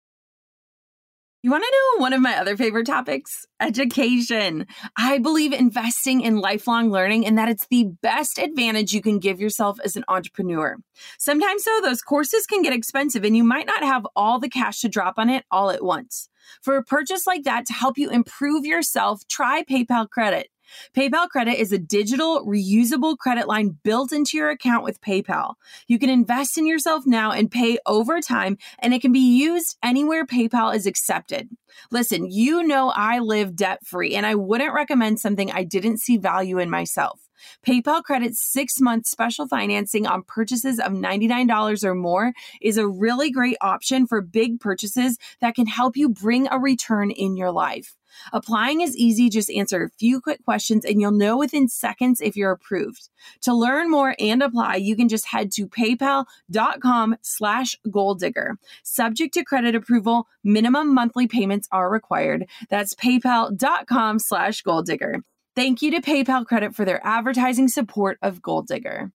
[1.44, 3.46] You want to know one of my other favorite topics?
[3.58, 4.64] Education.
[4.96, 9.40] I believe investing in lifelong learning and that it's the best advantage you can give
[9.40, 10.76] yourself as an entrepreneur.
[11.18, 14.82] Sometimes, though, those courses can get expensive and you might not have all the cash
[14.82, 16.28] to drop on it all at once.
[16.62, 20.48] For a purchase like that to help you improve yourself, try PayPal Credit.
[20.94, 25.54] PayPal Credit is a digital, reusable credit line built into your account with PayPal.
[25.86, 29.76] You can invest in yourself now and pay over time, and it can be used
[29.82, 31.48] anywhere PayPal is accepted.
[31.90, 36.16] Listen, you know I live debt free, and I wouldn't recommend something I didn't see
[36.16, 37.20] value in myself.
[37.66, 43.30] PayPal Credit's six month special financing on purchases of $99 or more is a really
[43.30, 47.96] great option for big purchases that can help you bring a return in your life.
[48.32, 49.28] Applying is easy.
[49.28, 53.08] Just answer a few quick questions and you'll know within seconds if you're approved.
[53.42, 58.56] To learn more and apply, you can just head to paypal.com slash goal digger.
[58.82, 62.46] Subject to credit approval, minimum monthly payments are required.
[62.70, 65.22] That's paypal.com slash goal digger.
[65.54, 69.12] Thank you to PayPal Credit for their advertising support of Goal Digger.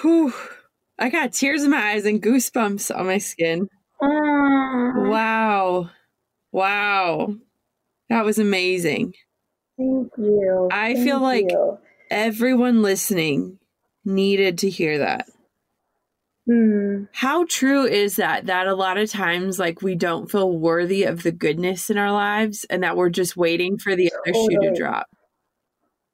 [0.00, 0.34] Whew.
[0.98, 3.68] I got tears in my eyes and goosebumps on my skin.
[4.00, 5.10] Mm.
[5.10, 5.90] Wow.
[6.54, 7.34] Wow.
[8.10, 9.14] That was amazing.
[9.76, 10.68] Thank you.
[10.70, 11.78] I Thank feel like you.
[12.12, 13.58] everyone listening
[14.04, 15.26] needed to hear that.
[16.46, 17.04] Hmm.
[17.12, 18.46] How true is that?
[18.46, 22.12] That a lot of times, like, we don't feel worthy of the goodness in our
[22.12, 25.06] lives and that we're just waiting for the other shoe to drop.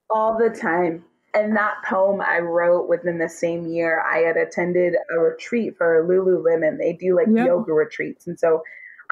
[0.09, 1.05] all the time.
[1.35, 6.05] And that poem I wrote within the same year, I had attended a retreat for
[6.09, 6.79] Lululemon.
[6.79, 7.47] They do like Yep.
[7.47, 8.27] yoga retreats.
[8.27, 8.63] And so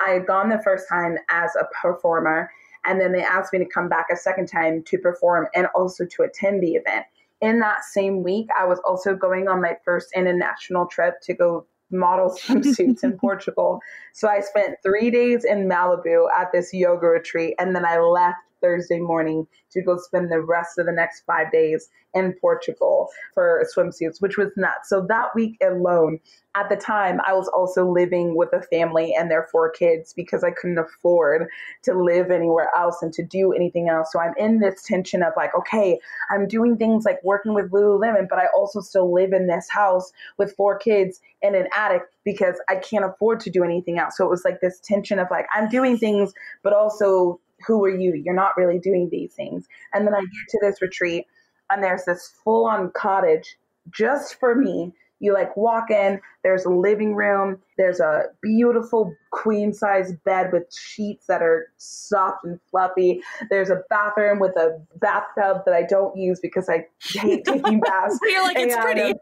[0.04, 2.50] I had gone the first time as a performer,
[2.84, 6.04] and then they asked me to come back a second time to perform and also
[6.06, 7.06] to attend the event.
[7.40, 11.66] In that same week, I was also going on my first international trip to go
[11.90, 13.80] model swimsuits in Portugal.
[14.12, 18.38] So I spent three days in Malibu at this yoga retreat, and then I left
[18.60, 23.64] Thursday morning to go spend the rest of the next five days in Portugal for
[23.76, 24.88] swimsuits, which was nuts.
[24.88, 26.20] So that week alone,
[26.56, 30.42] at the time, I was also living with a family and their four kids because
[30.42, 31.46] I couldn't afford
[31.84, 34.10] to live anywhere else and to do anything else.
[34.12, 38.28] So I'm in this tension of like, okay, I'm doing things like working with Lululemon,
[38.28, 42.56] but I also still live in this house with four kids in an attic because
[42.68, 44.16] I can't afford to do anything else.
[44.16, 46.32] So it was like this tension of like, I'm doing things,
[46.64, 48.14] but also who are you?
[48.14, 49.66] You're not really doing these things.
[49.92, 51.26] And then I get to this retreat
[51.70, 53.58] and there's this full on cottage
[53.90, 54.92] just for me.
[55.20, 60.72] You like walk in, there's a living room, there's a beautiful queen size bed with
[60.72, 63.20] sheets that are soft and fluffy.
[63.50, 68.18] There's a bathroom with a bathtub that I don't use because I hate taking baths.
[68.22, 69.02] You're like, it's And, pretty.
[69.02, 69.14] Um,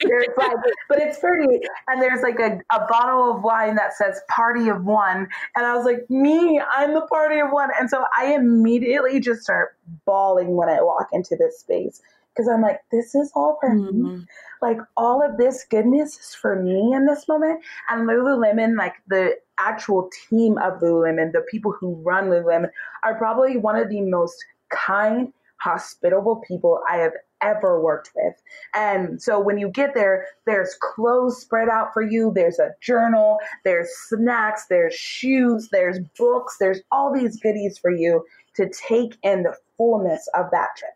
[0.00, 0.56] there's like,
[0.88, 1.60] but it's pretty.
[1.88, 5.28] And there's like a, a bottle of wine that says party of one.
[5.56, 7.70] And I was like, me, I'm the party of one.
[7.78, 12.00] And so I immediately just start bawling when I walk into this space
[12.34, 13.82] because I'm like, this is all for me.
[13.90, 14.26] Mhm.
[14.60, 17.62] Like all of this goodness is for me in this moment.
[17.90, 22.70] And Lululemon, like the actual team of Lululemon, the people who run Lululemon,
[23.04, 24.36] are probably one of the most
[24.70, 27.12] kind, hospitable people I have
[27.42, 28.34] ever worked with.
[28.74, 33.38] And so when you get there, there's clothes spread out for you, there's a journal,
[33.64, 38.24] there's snacks, there's shoes, there's books, there's all these goodies for you
[38.56, 40.92] to take in the fullness of that trip.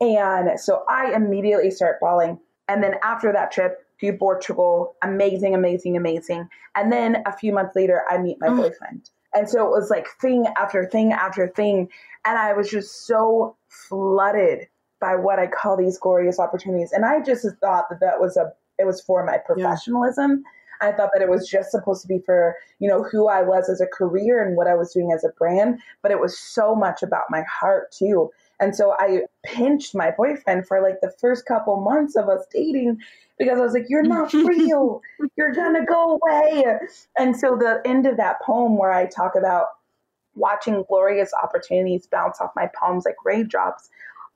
[0.00, 2.38] And so I immediately start bawling.
[2.68, 6.48] And then after that trip to Portugal, amazing, amazing, amazing.
[6.74, 8.56] And then a few months later, I meet my mm.
[8.56, 9.08] boyfriend.
[9.34, 11.88] And so it was like thing after thing after thing.
[12.24, 14.66] And I was just so flooded
[15.00, 16.92] by what I call these glorious opportunities.
[16.92, 20.42] And I just thought that that was a, it was for my professionalism.
[20.44, 20.88] Yeah.
[20.88, 23.68] I thought that it was just supposed to be for, you know, who I was
[23.70, 25.78] as a career and what I was doing as a brand.
[26.02, 28.30] But it was so much about my heart too.
[28.60, 32.98] And so I pinched my boyfriend for like the first couple months of us dating
[33.38, 35.00] because I was like, You're not real.
[35.36, 36.64] You're going to go away.
[37.18, 39.66] And so the end of that poem where I talk about
[40.34, 43.88] watching glorious opportunities bounce off my palms like raindrops.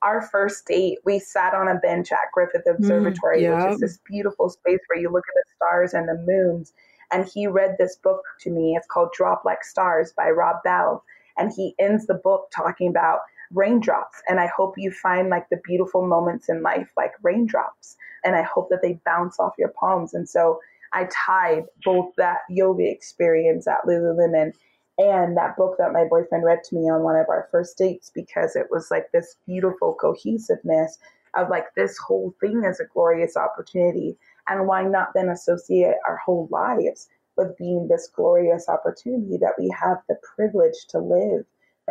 [0.03, 3.65] Our first date, we sat on a bench at Griffith mm, Observatory, mm, yeah.
[3.65, 6.73] which is this beautiful space where you look at the stars and the moons.
[7.13, 8.75] And he read this book to me.
[8.77, 11.05] It's called Drop Like Stars by Rob Bell.
[11.37, 13.21] And he ends the book talking about
[13.53, 14.23] raindrops.
[14.29, 17.97] And I hope you find like the beautiful moments in life like raindrops.
[18.25, 20.15] And I hope that they bounce off your palms.
[20.15, 20.61] And so
[20.93, 24.53] I tied both that yoga experience at Lululemon
[25.01, 28.11] and that book that my boyfriend read to me on one of our first dates
[28.15, 30.99] because it was like this beautiful cohesiveness
[31.35, 34.19] of like this whole thing is a glorious opportunity.
[34.47, 39.71] And why not then associate our whole lives with being this glorious opportunity that we
[39.81, 41.47] have the privilege to live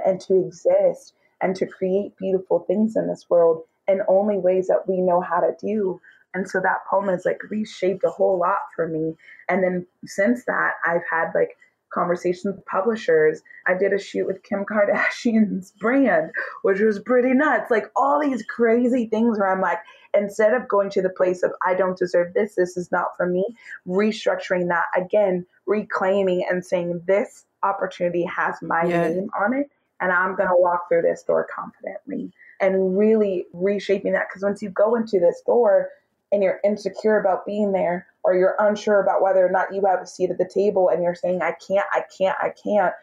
[0.06, 4.88] and to exist and to create beautiful things in this world in only ways that
[4.88, 6.00] we know how to do.
[6.36, 9.16] And so that poem has like reshaped a whole lot for me.
[9.48, 11.58] And then since that, I've had like
[11.94, 13.42] conversations with publishers.
[13.68, 16.32] I did a shoot with Kim Kardashian's brand,
[16.64, 17.72] which was pretty nuts.
[17.72, 19.80] Like all these crazy things where I'm like,
[20.14, 23.26] instead of going to the place of I don't deserve this, this is not for
[23.26, 23.46] me,
[23.88, 29.10] restructuring that again, reclaiming and saying this opportunity has my yeah.
[29.10, 29.70] name on it
[30.00, 32.32] and I'm going to walk through this door confidently
[32.62, 34.28] and really reshaping that.
[34.30, 35.90] Because once you go into this door
[36.32, 40.02] and you're insecure about being there, or you're unsure about whether or not you have
[40.02, 42.94] a seat at the table and you're saying, I can't, I can't, I can't,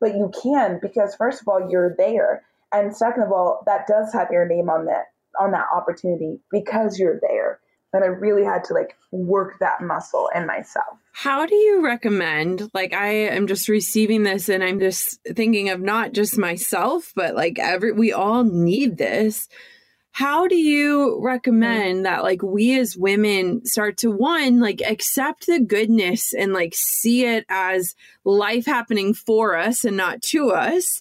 [0.00, 2.42] but you can because, first of all, you're there.
[2.72, 5.06] And second of all, that does have your name on that
[5.38, 7.60] on that opportunity because you're there
[7.92, 10.98] and I really had to like work that muscle in myself.
[11.12, 12.70] How do you recommend?
[12.72, 17.34] Like, I am just receiving this and I'm just thinking of not just myself, but
[17.34, 19.48] like every, we all need this.
[20.12, 25.60] How do you recommend that, like, we as women start to one, like, accept the
[25.60, 27.94] goodness and like see it as
[28.24, 31.00] life happening for us and not to us?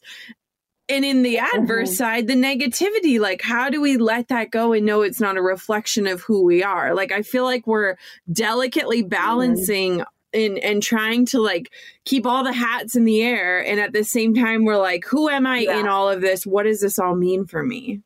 [0.89, 1.95] and in the adverse mm-hmm.
[1.97, 5.41] side the negativity like how do we let that go and know it's not a
[5.41, 7.95] reflection of who we are like i feel like we're
[8.31, 9.09] delicately mm-hmm.
[9.09, 10.39] balancing mm-hmm.
[10.41, 11.71] and and trying to like
[12.05, 15.29] keep all the hats in the air and at the same time we're like who
[15.29, 15.79] am i yeah.
[15.79, 18.01] in all of this what does this all mean for me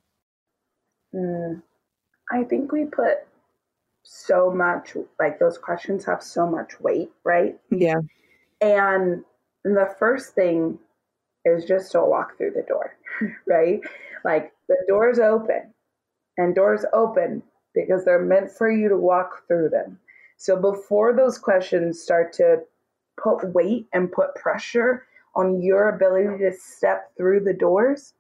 [1.14, 1.61] mm.
[2.32, 3.20] i think we put
[4.03, 7.99] so much like those questions have so much weight right yeah
[8.61, 9.24] and
[9.64, 10.80] the first thing
[11.45, 12.95] is just to walk through the door,
[13.47, 13.82] right?
[14.24, 15.74] Like the doors open
[16.38, 17.43] and doors open
[17.76, 19.99] because they're meant for you to walk through them.
[20.38, 22.61] So before those questions start to
[23.22, 25.05] put weight and put pressure
[25.36, 28.14] on your ability to step through the doors,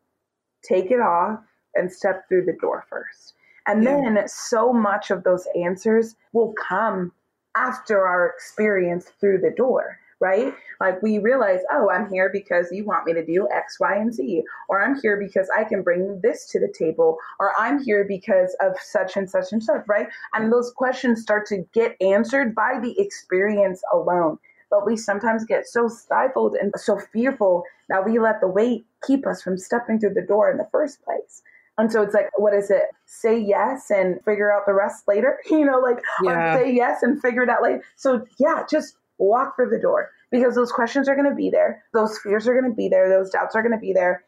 [0.63, 1.39] take it off
[1.75, 3.33] and step through the door first.
[3.67, 4.01] And yeah.
[4.01, 7.11] then so much of those answers will come
[7.55, 10.53] after our experience through the door right?
[10.79, 14.13] Like we realize, oh, I'm here because you want me to do X, Y, and
[14.13, 18.05] Z, or I'm here because I can bring this to the table, or I'm here
[18.07, 20.07] because of such and such and such, right?
[20.33, 24.39] And those questions start to get answered by the experience alone.
[24.69, 29.27] But we sometimes get so stifled and so fearful that we let the weight keep
[29.27, 31.43] us from stepping through the door in the first place.
[31.77, 32.83] And so it's like, what is it?
[33.05, 36.57] Say yes and figure out the rest later, you know, like, yeah.
[36.57, 37.83] say yes and figure it out later.
[37.95, 41.83] So, yeah, just walk through the door because those questions are going to be there.
[41.93, 43.09] Those fears are going to be there.
[43.09, 44.23] Those doubts are going to be there.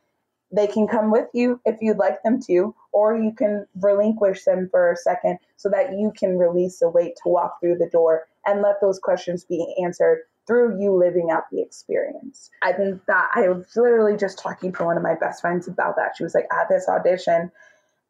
[0.52, 4.70] They can come with you if you'd like them to, or you can relinquish them
[4.70, 8.28] for a second so that you can release the weight to walk through the door
[8.46, 12.50] and let those questions be answered through you living out the experience.
[12.62, 15.96] I think that I was literally just talking to one of my best friends about
[15.96, 16.14] that.
[16.18, 17.52] She was like, at this audition,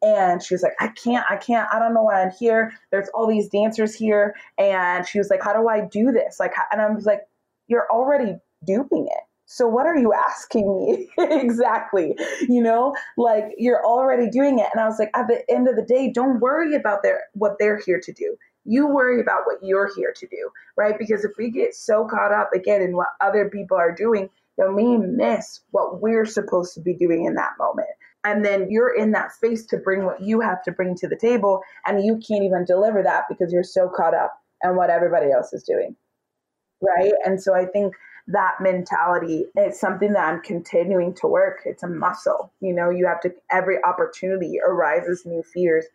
[0.01, 2.73] and she was like, I can't, I can't, I don't know why I'm here.
[2.91, 4.35] There's all these dancers here.
[4.57, 6.39] And she was like, How do I do this?
[6.39, 7.21] Like, and I was like,
[7.67, 9.23] You're already doing it.
[9.47, 12.15] So what are you asking me exactly?
[12.49, 14.67] You know, like you're already doing it.
[14.73, 17.57] And I was like, at the end of the day, don't worry about their what
[17.59, 18.35] they're here to do.
[18.65, 20.97] You worry about what you're here to do, right?
[20.97, 24.75] Because if we get so caught up again in what other people are doing, then
[24.75, 27.89] we miss what we're supposed to be doing in that moment.
[28.23, 31.15] And then you're in that space to bring what you have to bring to the
[31.15, 35.31] table, and you can't even deliver that because you're so caught up in what everybody
[35.31, 35.95] else is doing.
[36.81, 37.13] Right.
[37.23, 37.93] And so I think
[38.27, 41.61] that mentality is something that I'm continuing to work.
[41.65, 42.51] It's a muscle.
[42.59, 45.85] You know, you have to, every opportunity arises new fears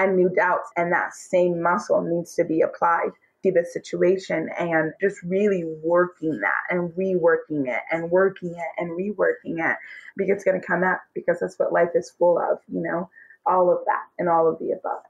[0.00, 3.10] and new doubts, and that same muscle needs to be applied
[3.42, 8.90] to the situation and just really working that and reworking it and working it and
[8.90, 9.76] reworking it
[10.16, 13.08] because it's going to come up because that's what life is full of, you know,
[13.46, 15.02] all of that and all of the above.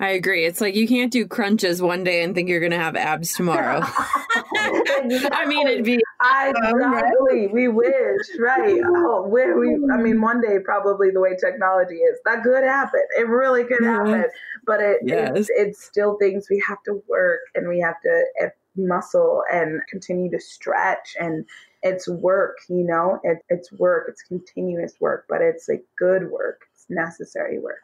[0.00, 0.46] I agree.
[0.46, 3.32] It's like you can't do crunches one day and think you're going to have abs
[3.36, 3.80] tomorrow.
[4.34, 7.48] I mean, it'd be exactly.
[7.48, 8.80] We wish, right?
[8.84, 9.78] Oh, where we?
[9.92, 13.02] I mean, one day probably the way technology is, that could happen.
[13.18, 14.24] It really could happen,
[14.66, 15.32] but it, yes.
[15.34, 19.80] it's, it's still things we have to work and we have to eh, muscle and
[19.90, 21.44] continue to stretch and
[21.82, 26.62] it's work you know it, it's work it's continuous work but it's like good work
[26.72, 27.82] it's necessary work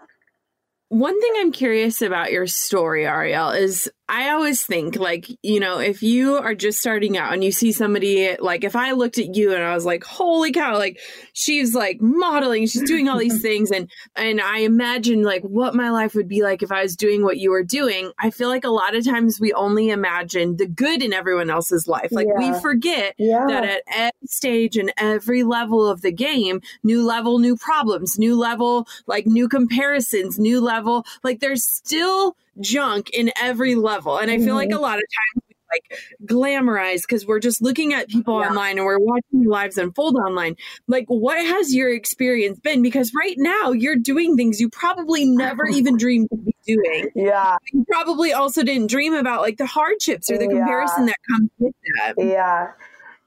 [0.88, 5.78] one thing I'm curious about your story, Arielle, is I always think like, you know,
[5.78, 9.36] if you are just starting out and you see somebody like if I looked at
[9.36, 10.98] you and I was like, holy cow, like
[11.34, 15.90] she's like modeling, she's doing all these things and and I imagine like what my
[15.90, 18.10] life would be like if I was doing what you were doing.
[18.18, 21.86] I feel like a lot of times we only imagine the good in everyone else's
[21.86, 22.08] life.
[22.10, 22.52] Like yeah.
[22.52, 23.44] we forget yeah.
[23.46, 28.38] that at every stage and every level of the game, new level, new problems, new
[28.38, 30.77] level, like new comparisons, new level,
[31.22, 34.18] like there's still junk in every level.
[34.18, 34.82] And I feel like a mm-hmm.
[34.82, 38.48] lot of times we like glamorize because we're just looking at people yeah.
[38.48, 40.56] online and we're watching lives unfold online.
[40.86, 42.82] Like, what has your experience been?
[42.82, 47.10] Because right now you're doing things you probably never even dreamed of be doing.
[47.14, 47.56] Yeah.
[47.72, 50.58] You probably also didn't dream about like the hardships or the yeah.
[50.58, 52.14] comparison that comes with that.
[52.18, 52.72] Yeah.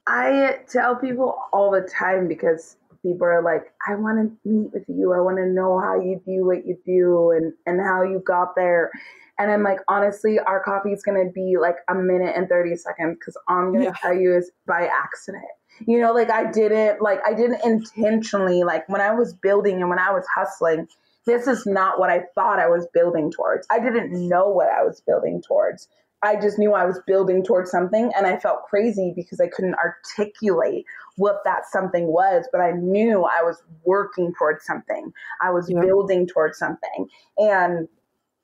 [0.08, 4.84] I tell people all the time because people are like, I want to meet with
[4.88, 5.14] you.
[5.14, 8.56] I want to know how you do what you do and, and how you got
[8.56, 8.92] there.
[9.40, 12.76] And I'm like, honestly, our coffee is going to be like a minute and 30
[12.76, 13.94] seconds because all I'm going to yeah.
[14.02, 15.44] tell you is by accident.
[15.88, 19.90] You know, like I didn't, like, I didn't intentionally, like, when I was building and
[19.90, 20.88] when I was hustling,
[21.26, 23.68] this is not what I thought I was building towards.
[23.72, 25.88] I didn't know what I was building towards.
[26.24, 29.76] I just knew I was building towards something and I felt crazy because I couldn't
[29.76, 35.12] articulate what that something was, but I knew I was working towards something.
[35.42, 35.82] I was yeah.
[35.82, 37.08] building towards something.
[37.38, 37.88] And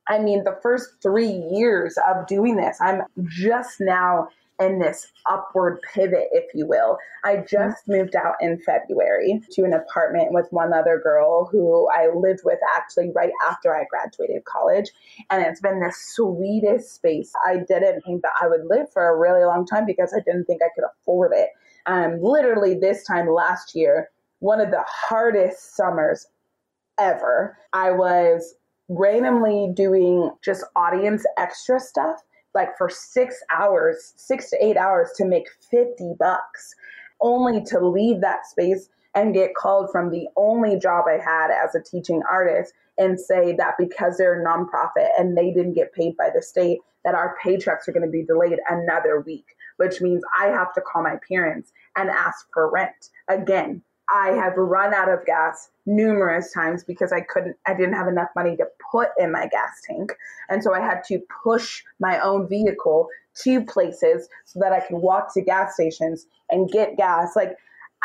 [0.09, 4.29] I mean, the first three years of doing this, I'm just now
[4.59, 6.97] in this upward pivot, if you will.
[7.23, 7.45] I mm-hmm.
[7.49, 12.41] just moved out in February to an apartment with one other girl who I lived
[12.43, 14.89] with actually right after I graduated college.
[15.29, 17.31] And it's been the sweetest space.
[17.45, 20.45] I didn't think that I would live for a really long time because I didn't
[20.45, 21.49] think I could afford it.
[21.85, 26.27] Um, literally, this time last year, one of the hardest summers
[26.99, 28.55] ever, I was
[28.89, 32.21] randomly doing just audience extra stuff
[32.57, 36.73] like for six hours, six to eight hours to make 50 bucks,
[37.21, 41.75] only to leave that space and get called from the only job I had as
[41.75, 46.17] a teaching artist and say that because they're a nonprofit and they didn't get paid
[46.17, 50.23] by the state, that our paychecks are going to be delayed another week, which means
[50.39, 53.09] I have to call my parents and ask for rent.
[53.27, 58.07] Again, I have run out of gas numerous times because I couldn't, I didn't have
[58.07, 60.13] enough money to put in my gas tank.
[60.49, 63.09] And so I had to push my own vehicle
[63.43, 67.35] to places so that I could walk to gas stations and get gas.
[67.35, 67.57] Like,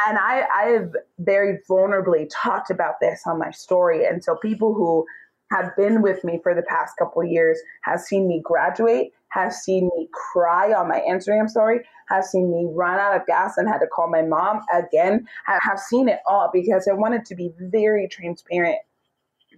[0.06, 4.04] and I, I have very vulnerably talked about this on my story.
[4.04, 5.06] And so people who
[5.54, 9.90] have been with me for the past couple years has seen me graduate, has seen
[9.96, 13.78] me cry on my Instagram story, has seen me run out of gas and had
[13.78, 18.08] to call my mom again, have seen it all because I wanted to be very
[18.08, 18.78] transparent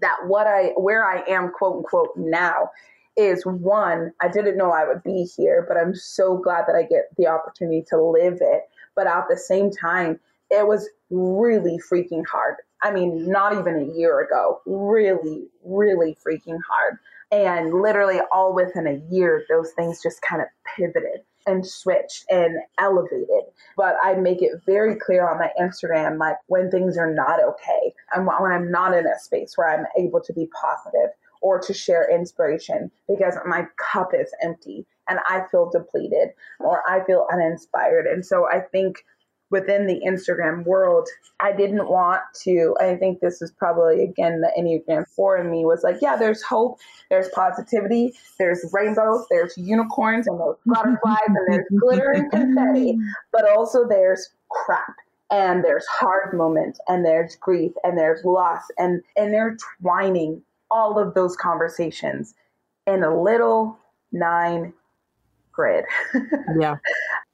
[0.01, 2.71] that what I where I am quote unquote now
[3.17, 6.83] is one, I didn't know I would be here, but I'm so glad that I
[6.83, 8.63] get the opportunity to live it.
[8.97, 10.19] But at the same time,
[10.55, 12.57] it was really freaking hard.
[12.83, 16.99] I mean, not even a year ago, really, really freaking hard.
[17.33, 22.57] And literally all within a year, those things just kind of pivoted and switched and
[22.79, 23.45] elevated.
[23.77, 27.95] But I make it very clear on my Instagram, like when things are not okay
[28.15, 31.11] and when I'm not in a space where I'm able to be positive
[31.43, 36.31] or to share inspiration because my cup is empty and I feel depleted
[36.61, 38.07] or I feel uninspired.
[38.07, 39.05] And so I think
[39.55, 42.75] within the Instagram world, I didn't want to.
[42.81, 46.43] I think this is probably, again, the Enneagram 4 in me was like, yeah, there's
[46.43, 52.99] hope, there's positivity, there's rainbows, there's unicorns, and there's butterflies, and there's glitter and confetti,
[53.31, 54.97] but also there's crap
[55.31, 60.99] and there's hard moments and there's grief and there's loss and and they're twining all
[60.99, 62.35] of those conversations
[62.87, 63.79] in a little
[64.13, 64.73] nine
[65.51, 65.85] grid
[66.61, 66.77] yeah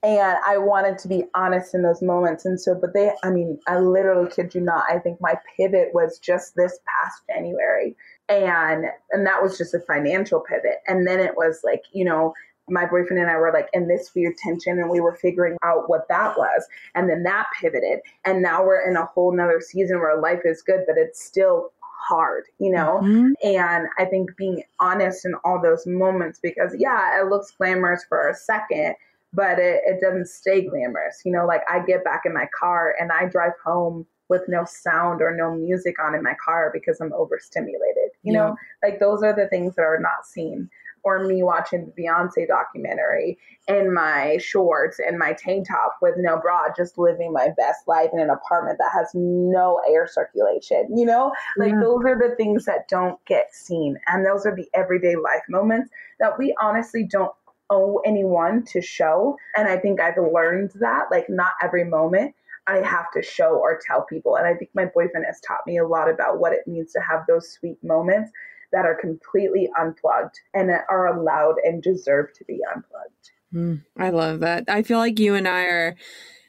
[0.02, 3.58] and i wanted to be honest in those moments and so but they i mean
[3.66, 7.94] i literally kid you not i think my pivot was just this past january
[8.28, 12.32] and and that was just a financial pivot and then it was like you know
[12.70, 15.88] my boyfriend and I were like in this weird tension and we were figuring out
[15.88, 16.66] what that was.
[16.94, 18.00] And then that pivoted.
[18.24, 21.72] And now we're in a whole nother season where life is good, but it's still
[22.08, 23.00] hard, you know?
[23.02, 23.32] Mm-hmm.
[23.42, 28.28] And I think being honest in all those moments, because yeah, it looks glamorous for
[28.28, 28.94] a second,
[29.32, 31.22] but it, it doesn't stay glamorous.
[31.24, 34.64] You know, like I get back in my car and I drive home with no
[34.64, 38.10] sound or no music on in my car because I'm overstimulated.
[38.22, 38.38] You yeah.
[38.38, 40.70] know, like those are the things that are not seen
[41.02, 46.38] or me watching the Beyonce documentary in my shorts and my tank top with no
[46.38, 50.88] bra, just living my best life in an apartment that has no air circulation.
[50.96, 51.80] You know, like yeah.
[51.80, 53.96] those are the things that don't get seen.
[54.06, 57.32] And those are the everyday life moments that we honestly don't
[57.70, 59.36] owe anyone to show.
[59.56, 62.34] And I think I've learned that, like, not every moment.
[62.66, 64.36] I have to show or tell people.
[64.36, 67.00] And I think my boyfriend has taught me a lot about what it means to
[67.00, 68.30] have those sweet moments
[68.72, 73.30] that are completely unplugged and are allowed and deserve to be unplugged.
[73.52, 74.64] Mm, I love that.
[74.68, 75.96] I feel like you and I are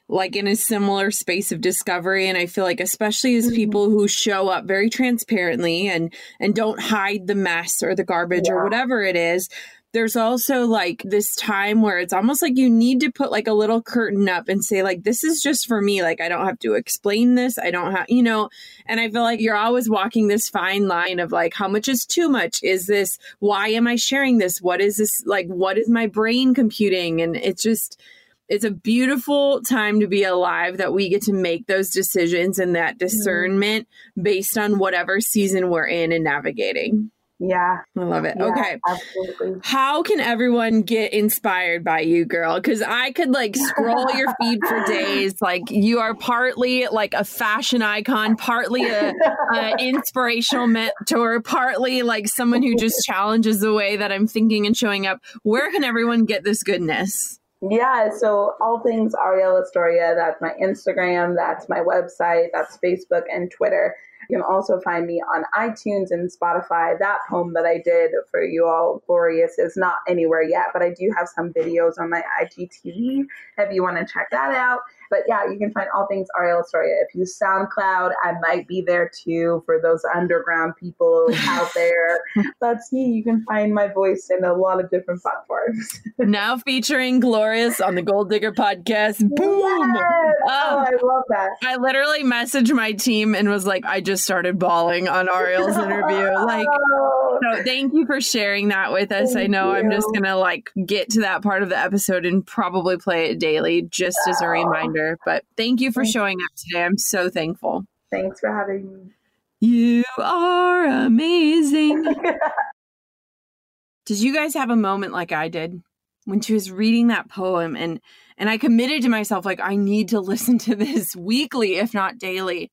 [0.08, 3.56] like in a similar space of discovery and i feel like especially as mm-hmm.
[3.56, 8.48] people who show up very transparently and and don't hide the mess or the garbage
[8.48, 8.54] yeah.
[8.54, 9.48] or whatever it is
[9.94, 13.54] there's also like this time where it's almost like you need to put like a
[13.54, 16.02] little curtain up and say like this is just for me.
[16.02, 17.58] Like i don't have to explain this.
[17.58, 18.50] I don't have you know?
[18.86, 22.06] And i feel like you're always walking this fine line of like how much is
[22.06, 22.60] too much?
[22.64, 24.62] Is this why am i sharing this?
[24.62, 27.22] What is this like what is my brain computing?
[27.22, 28.00] And it's just
[28.48, 32.76] it's a beautiful time to be alive that we get to make those decisions and
[32.76, 33.06] that mm-hmm.
[33.06, 33.88] discernment
[34.22, 37.12] based on whatever season we're in and navigating
[37.42, 37.78] yeah.
[37.98, 38.38] I love it.
[38.38, 38.80] Yeah, okay.
[38.88, 39.62] Absolutely.
[39.64, 42.56] How can everyone get inspired by you, girl?
[42.56, 45.34] Because I could like scroll your feed for days.
[45.42, 49.12] Like you are partly like a fashion icon, partly a,
[49.56, 54.78] a inspirational mentor, partly like someone who just challenges the way that I'm thinking and
[54.78, 55.20] showing up.
[55.42, 57.40] Where can everyone get this goodness?
[57.68, 63.52] Yeah, so all things Arielle Estoria, that's my Instagram, that's my website, that's Facebook and
[63.52, 63.96] Twitter.
[64.32, 66.98] You can also find me on iTunes and Spotify.
[66.98, 70.92] That poem that I did for you all, Glorious, is not anywhere yet, but I
[70.92, 73.26] do have some videos on my IGTV
[73.58, 74.80] if you want to check that out.
[75.12, 76.96] But yeah, you can find all things Arielle Estoria.
[77.08, 82.22] If you SoundCloud, I might be there too for those underground people out there.
[82.62, 83.06] That's me.
[83.12, 86.02] You can find my voice in a lot of different platforms.
[86.18, 89.20] now featuring Glorious on the Goal Digger podcast.
[89.36, 89.94] Boom!
[89.94, 90.36] Yes!
[90.48, 91.50] Oh, um, I love that.
[91.64, 96.30] I literally messaged my team and was like, I just started bawling on Arielle's interview.
[96.42, 99.34] Like, so thank you for sharing that with us.
[99.34, 99.78] Thank I know you.
[99.78, 103.40] I'm just gonna like get to that part of the episode and probably play it
[103.40, 105.01] daily just as a reminder.
[105.26, 106.84] But thank you for showing up today.
[106.84, 107.86] I'm so thankful.
[108.12, 109.12] Thanks for having me.
[109.60, 112.04] You are amazing.
[114.06, 115.82] did you guys have a moment like I did
[116.26, 118.02] when she was reading that poem and
[118.38, 122.18] and I committed to myself like I need to listen to this weekly if not
[122.18, 122.72] daily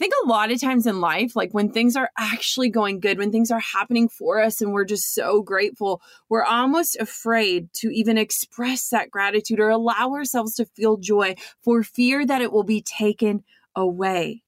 [0.00, 3.30] think a lot of times in life, like when things are actually going good, when
[3.30, 8.16] things are happening for us and we're just so grateful, we're almost afraid to even
[8.16, 12.80] express that gratitude or allow ourselves to feel joy for fear that it will be
[12.80, 13.44] taken
[13.76, 14.42] away.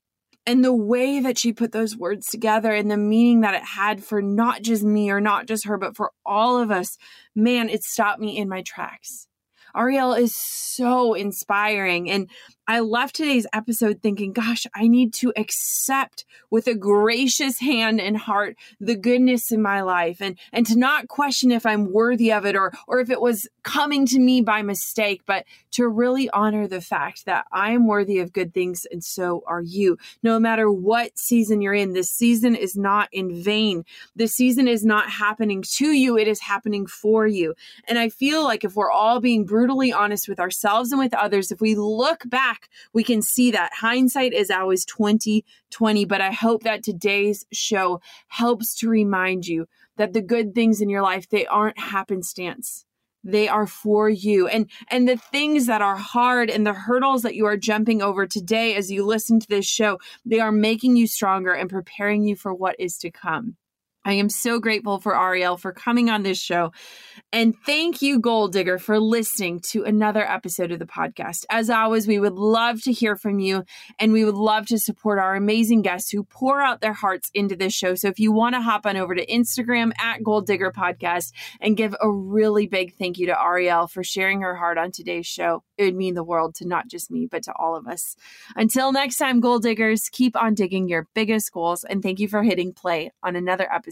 [0.46, 4.02] And the way that she put those words together and the meaning that it had
[4.02, 6.96] for not just me or not just her, but for all of us,
[7.36, 9.28] man, it stopped me in my tracks.
[9.76, 12.10] Arielle is so inspiring.
[12.10, 12.30] And
[12.68, 18.16] I left today's episode thinking, gosh, I need to accept with a gracious hand and
[18.16, 22.46] heart the goodness in my life and, and to not question if I'm worthy of
[22.46, 26.68] it or, or if it was coming to me by mistake, but to really honor
[26.68, 29.98] the fact that I am worthy of good things and so are you.
[30.22, 33.84] No matter what season you're in, this season is not in vain.
[34.14, 37.54] This season is not happening to you, it is happening for you.
[37.88, 41.50] And I feel like if we're all being brutally honest with ourselves and with others,
[41.50, 46.04] if we look back back, we can see that hindsight is always 2020.
[46.04, 50.88] But I hope that today's show helps to remind you that the good things in
[50.88, 52.84] your life, they aren't happenstance.
[53.24, 57.36] they are for you and and the things that are hard and the hurdles that
[57.36, 59.96] you are jumping over today as you listen to this show
[60.26, 63.56] they are making you stronger and preparing you for what is to come
[64.04, 66.72] I am so grateful for Arielle for coming on this show.
[67.32, 71.44] And thank you, Goal Digger, for listening to another episode of the podcast.
[71.48, 73.64] As always, we would love to hear from you
[74.00, 77.54] and we would love to support our amazing guests who pour out their hearts into
[77.54, 77.94] this show.
[77.94, 81.76] So if you want to hop on over to Instagram at Goal Digger Podcast and
[81.76, 85.62] give a really big thank you to Arielle for sharing her heart on today's show,
[85.78, 88.16] it would mean the world to not just me, but to all of us.
[88.56, 91.84] Until next time, Goal Diggers, keep on digging your biggest goals.
[91.84, 93.91] And thank you for hitting play on another episode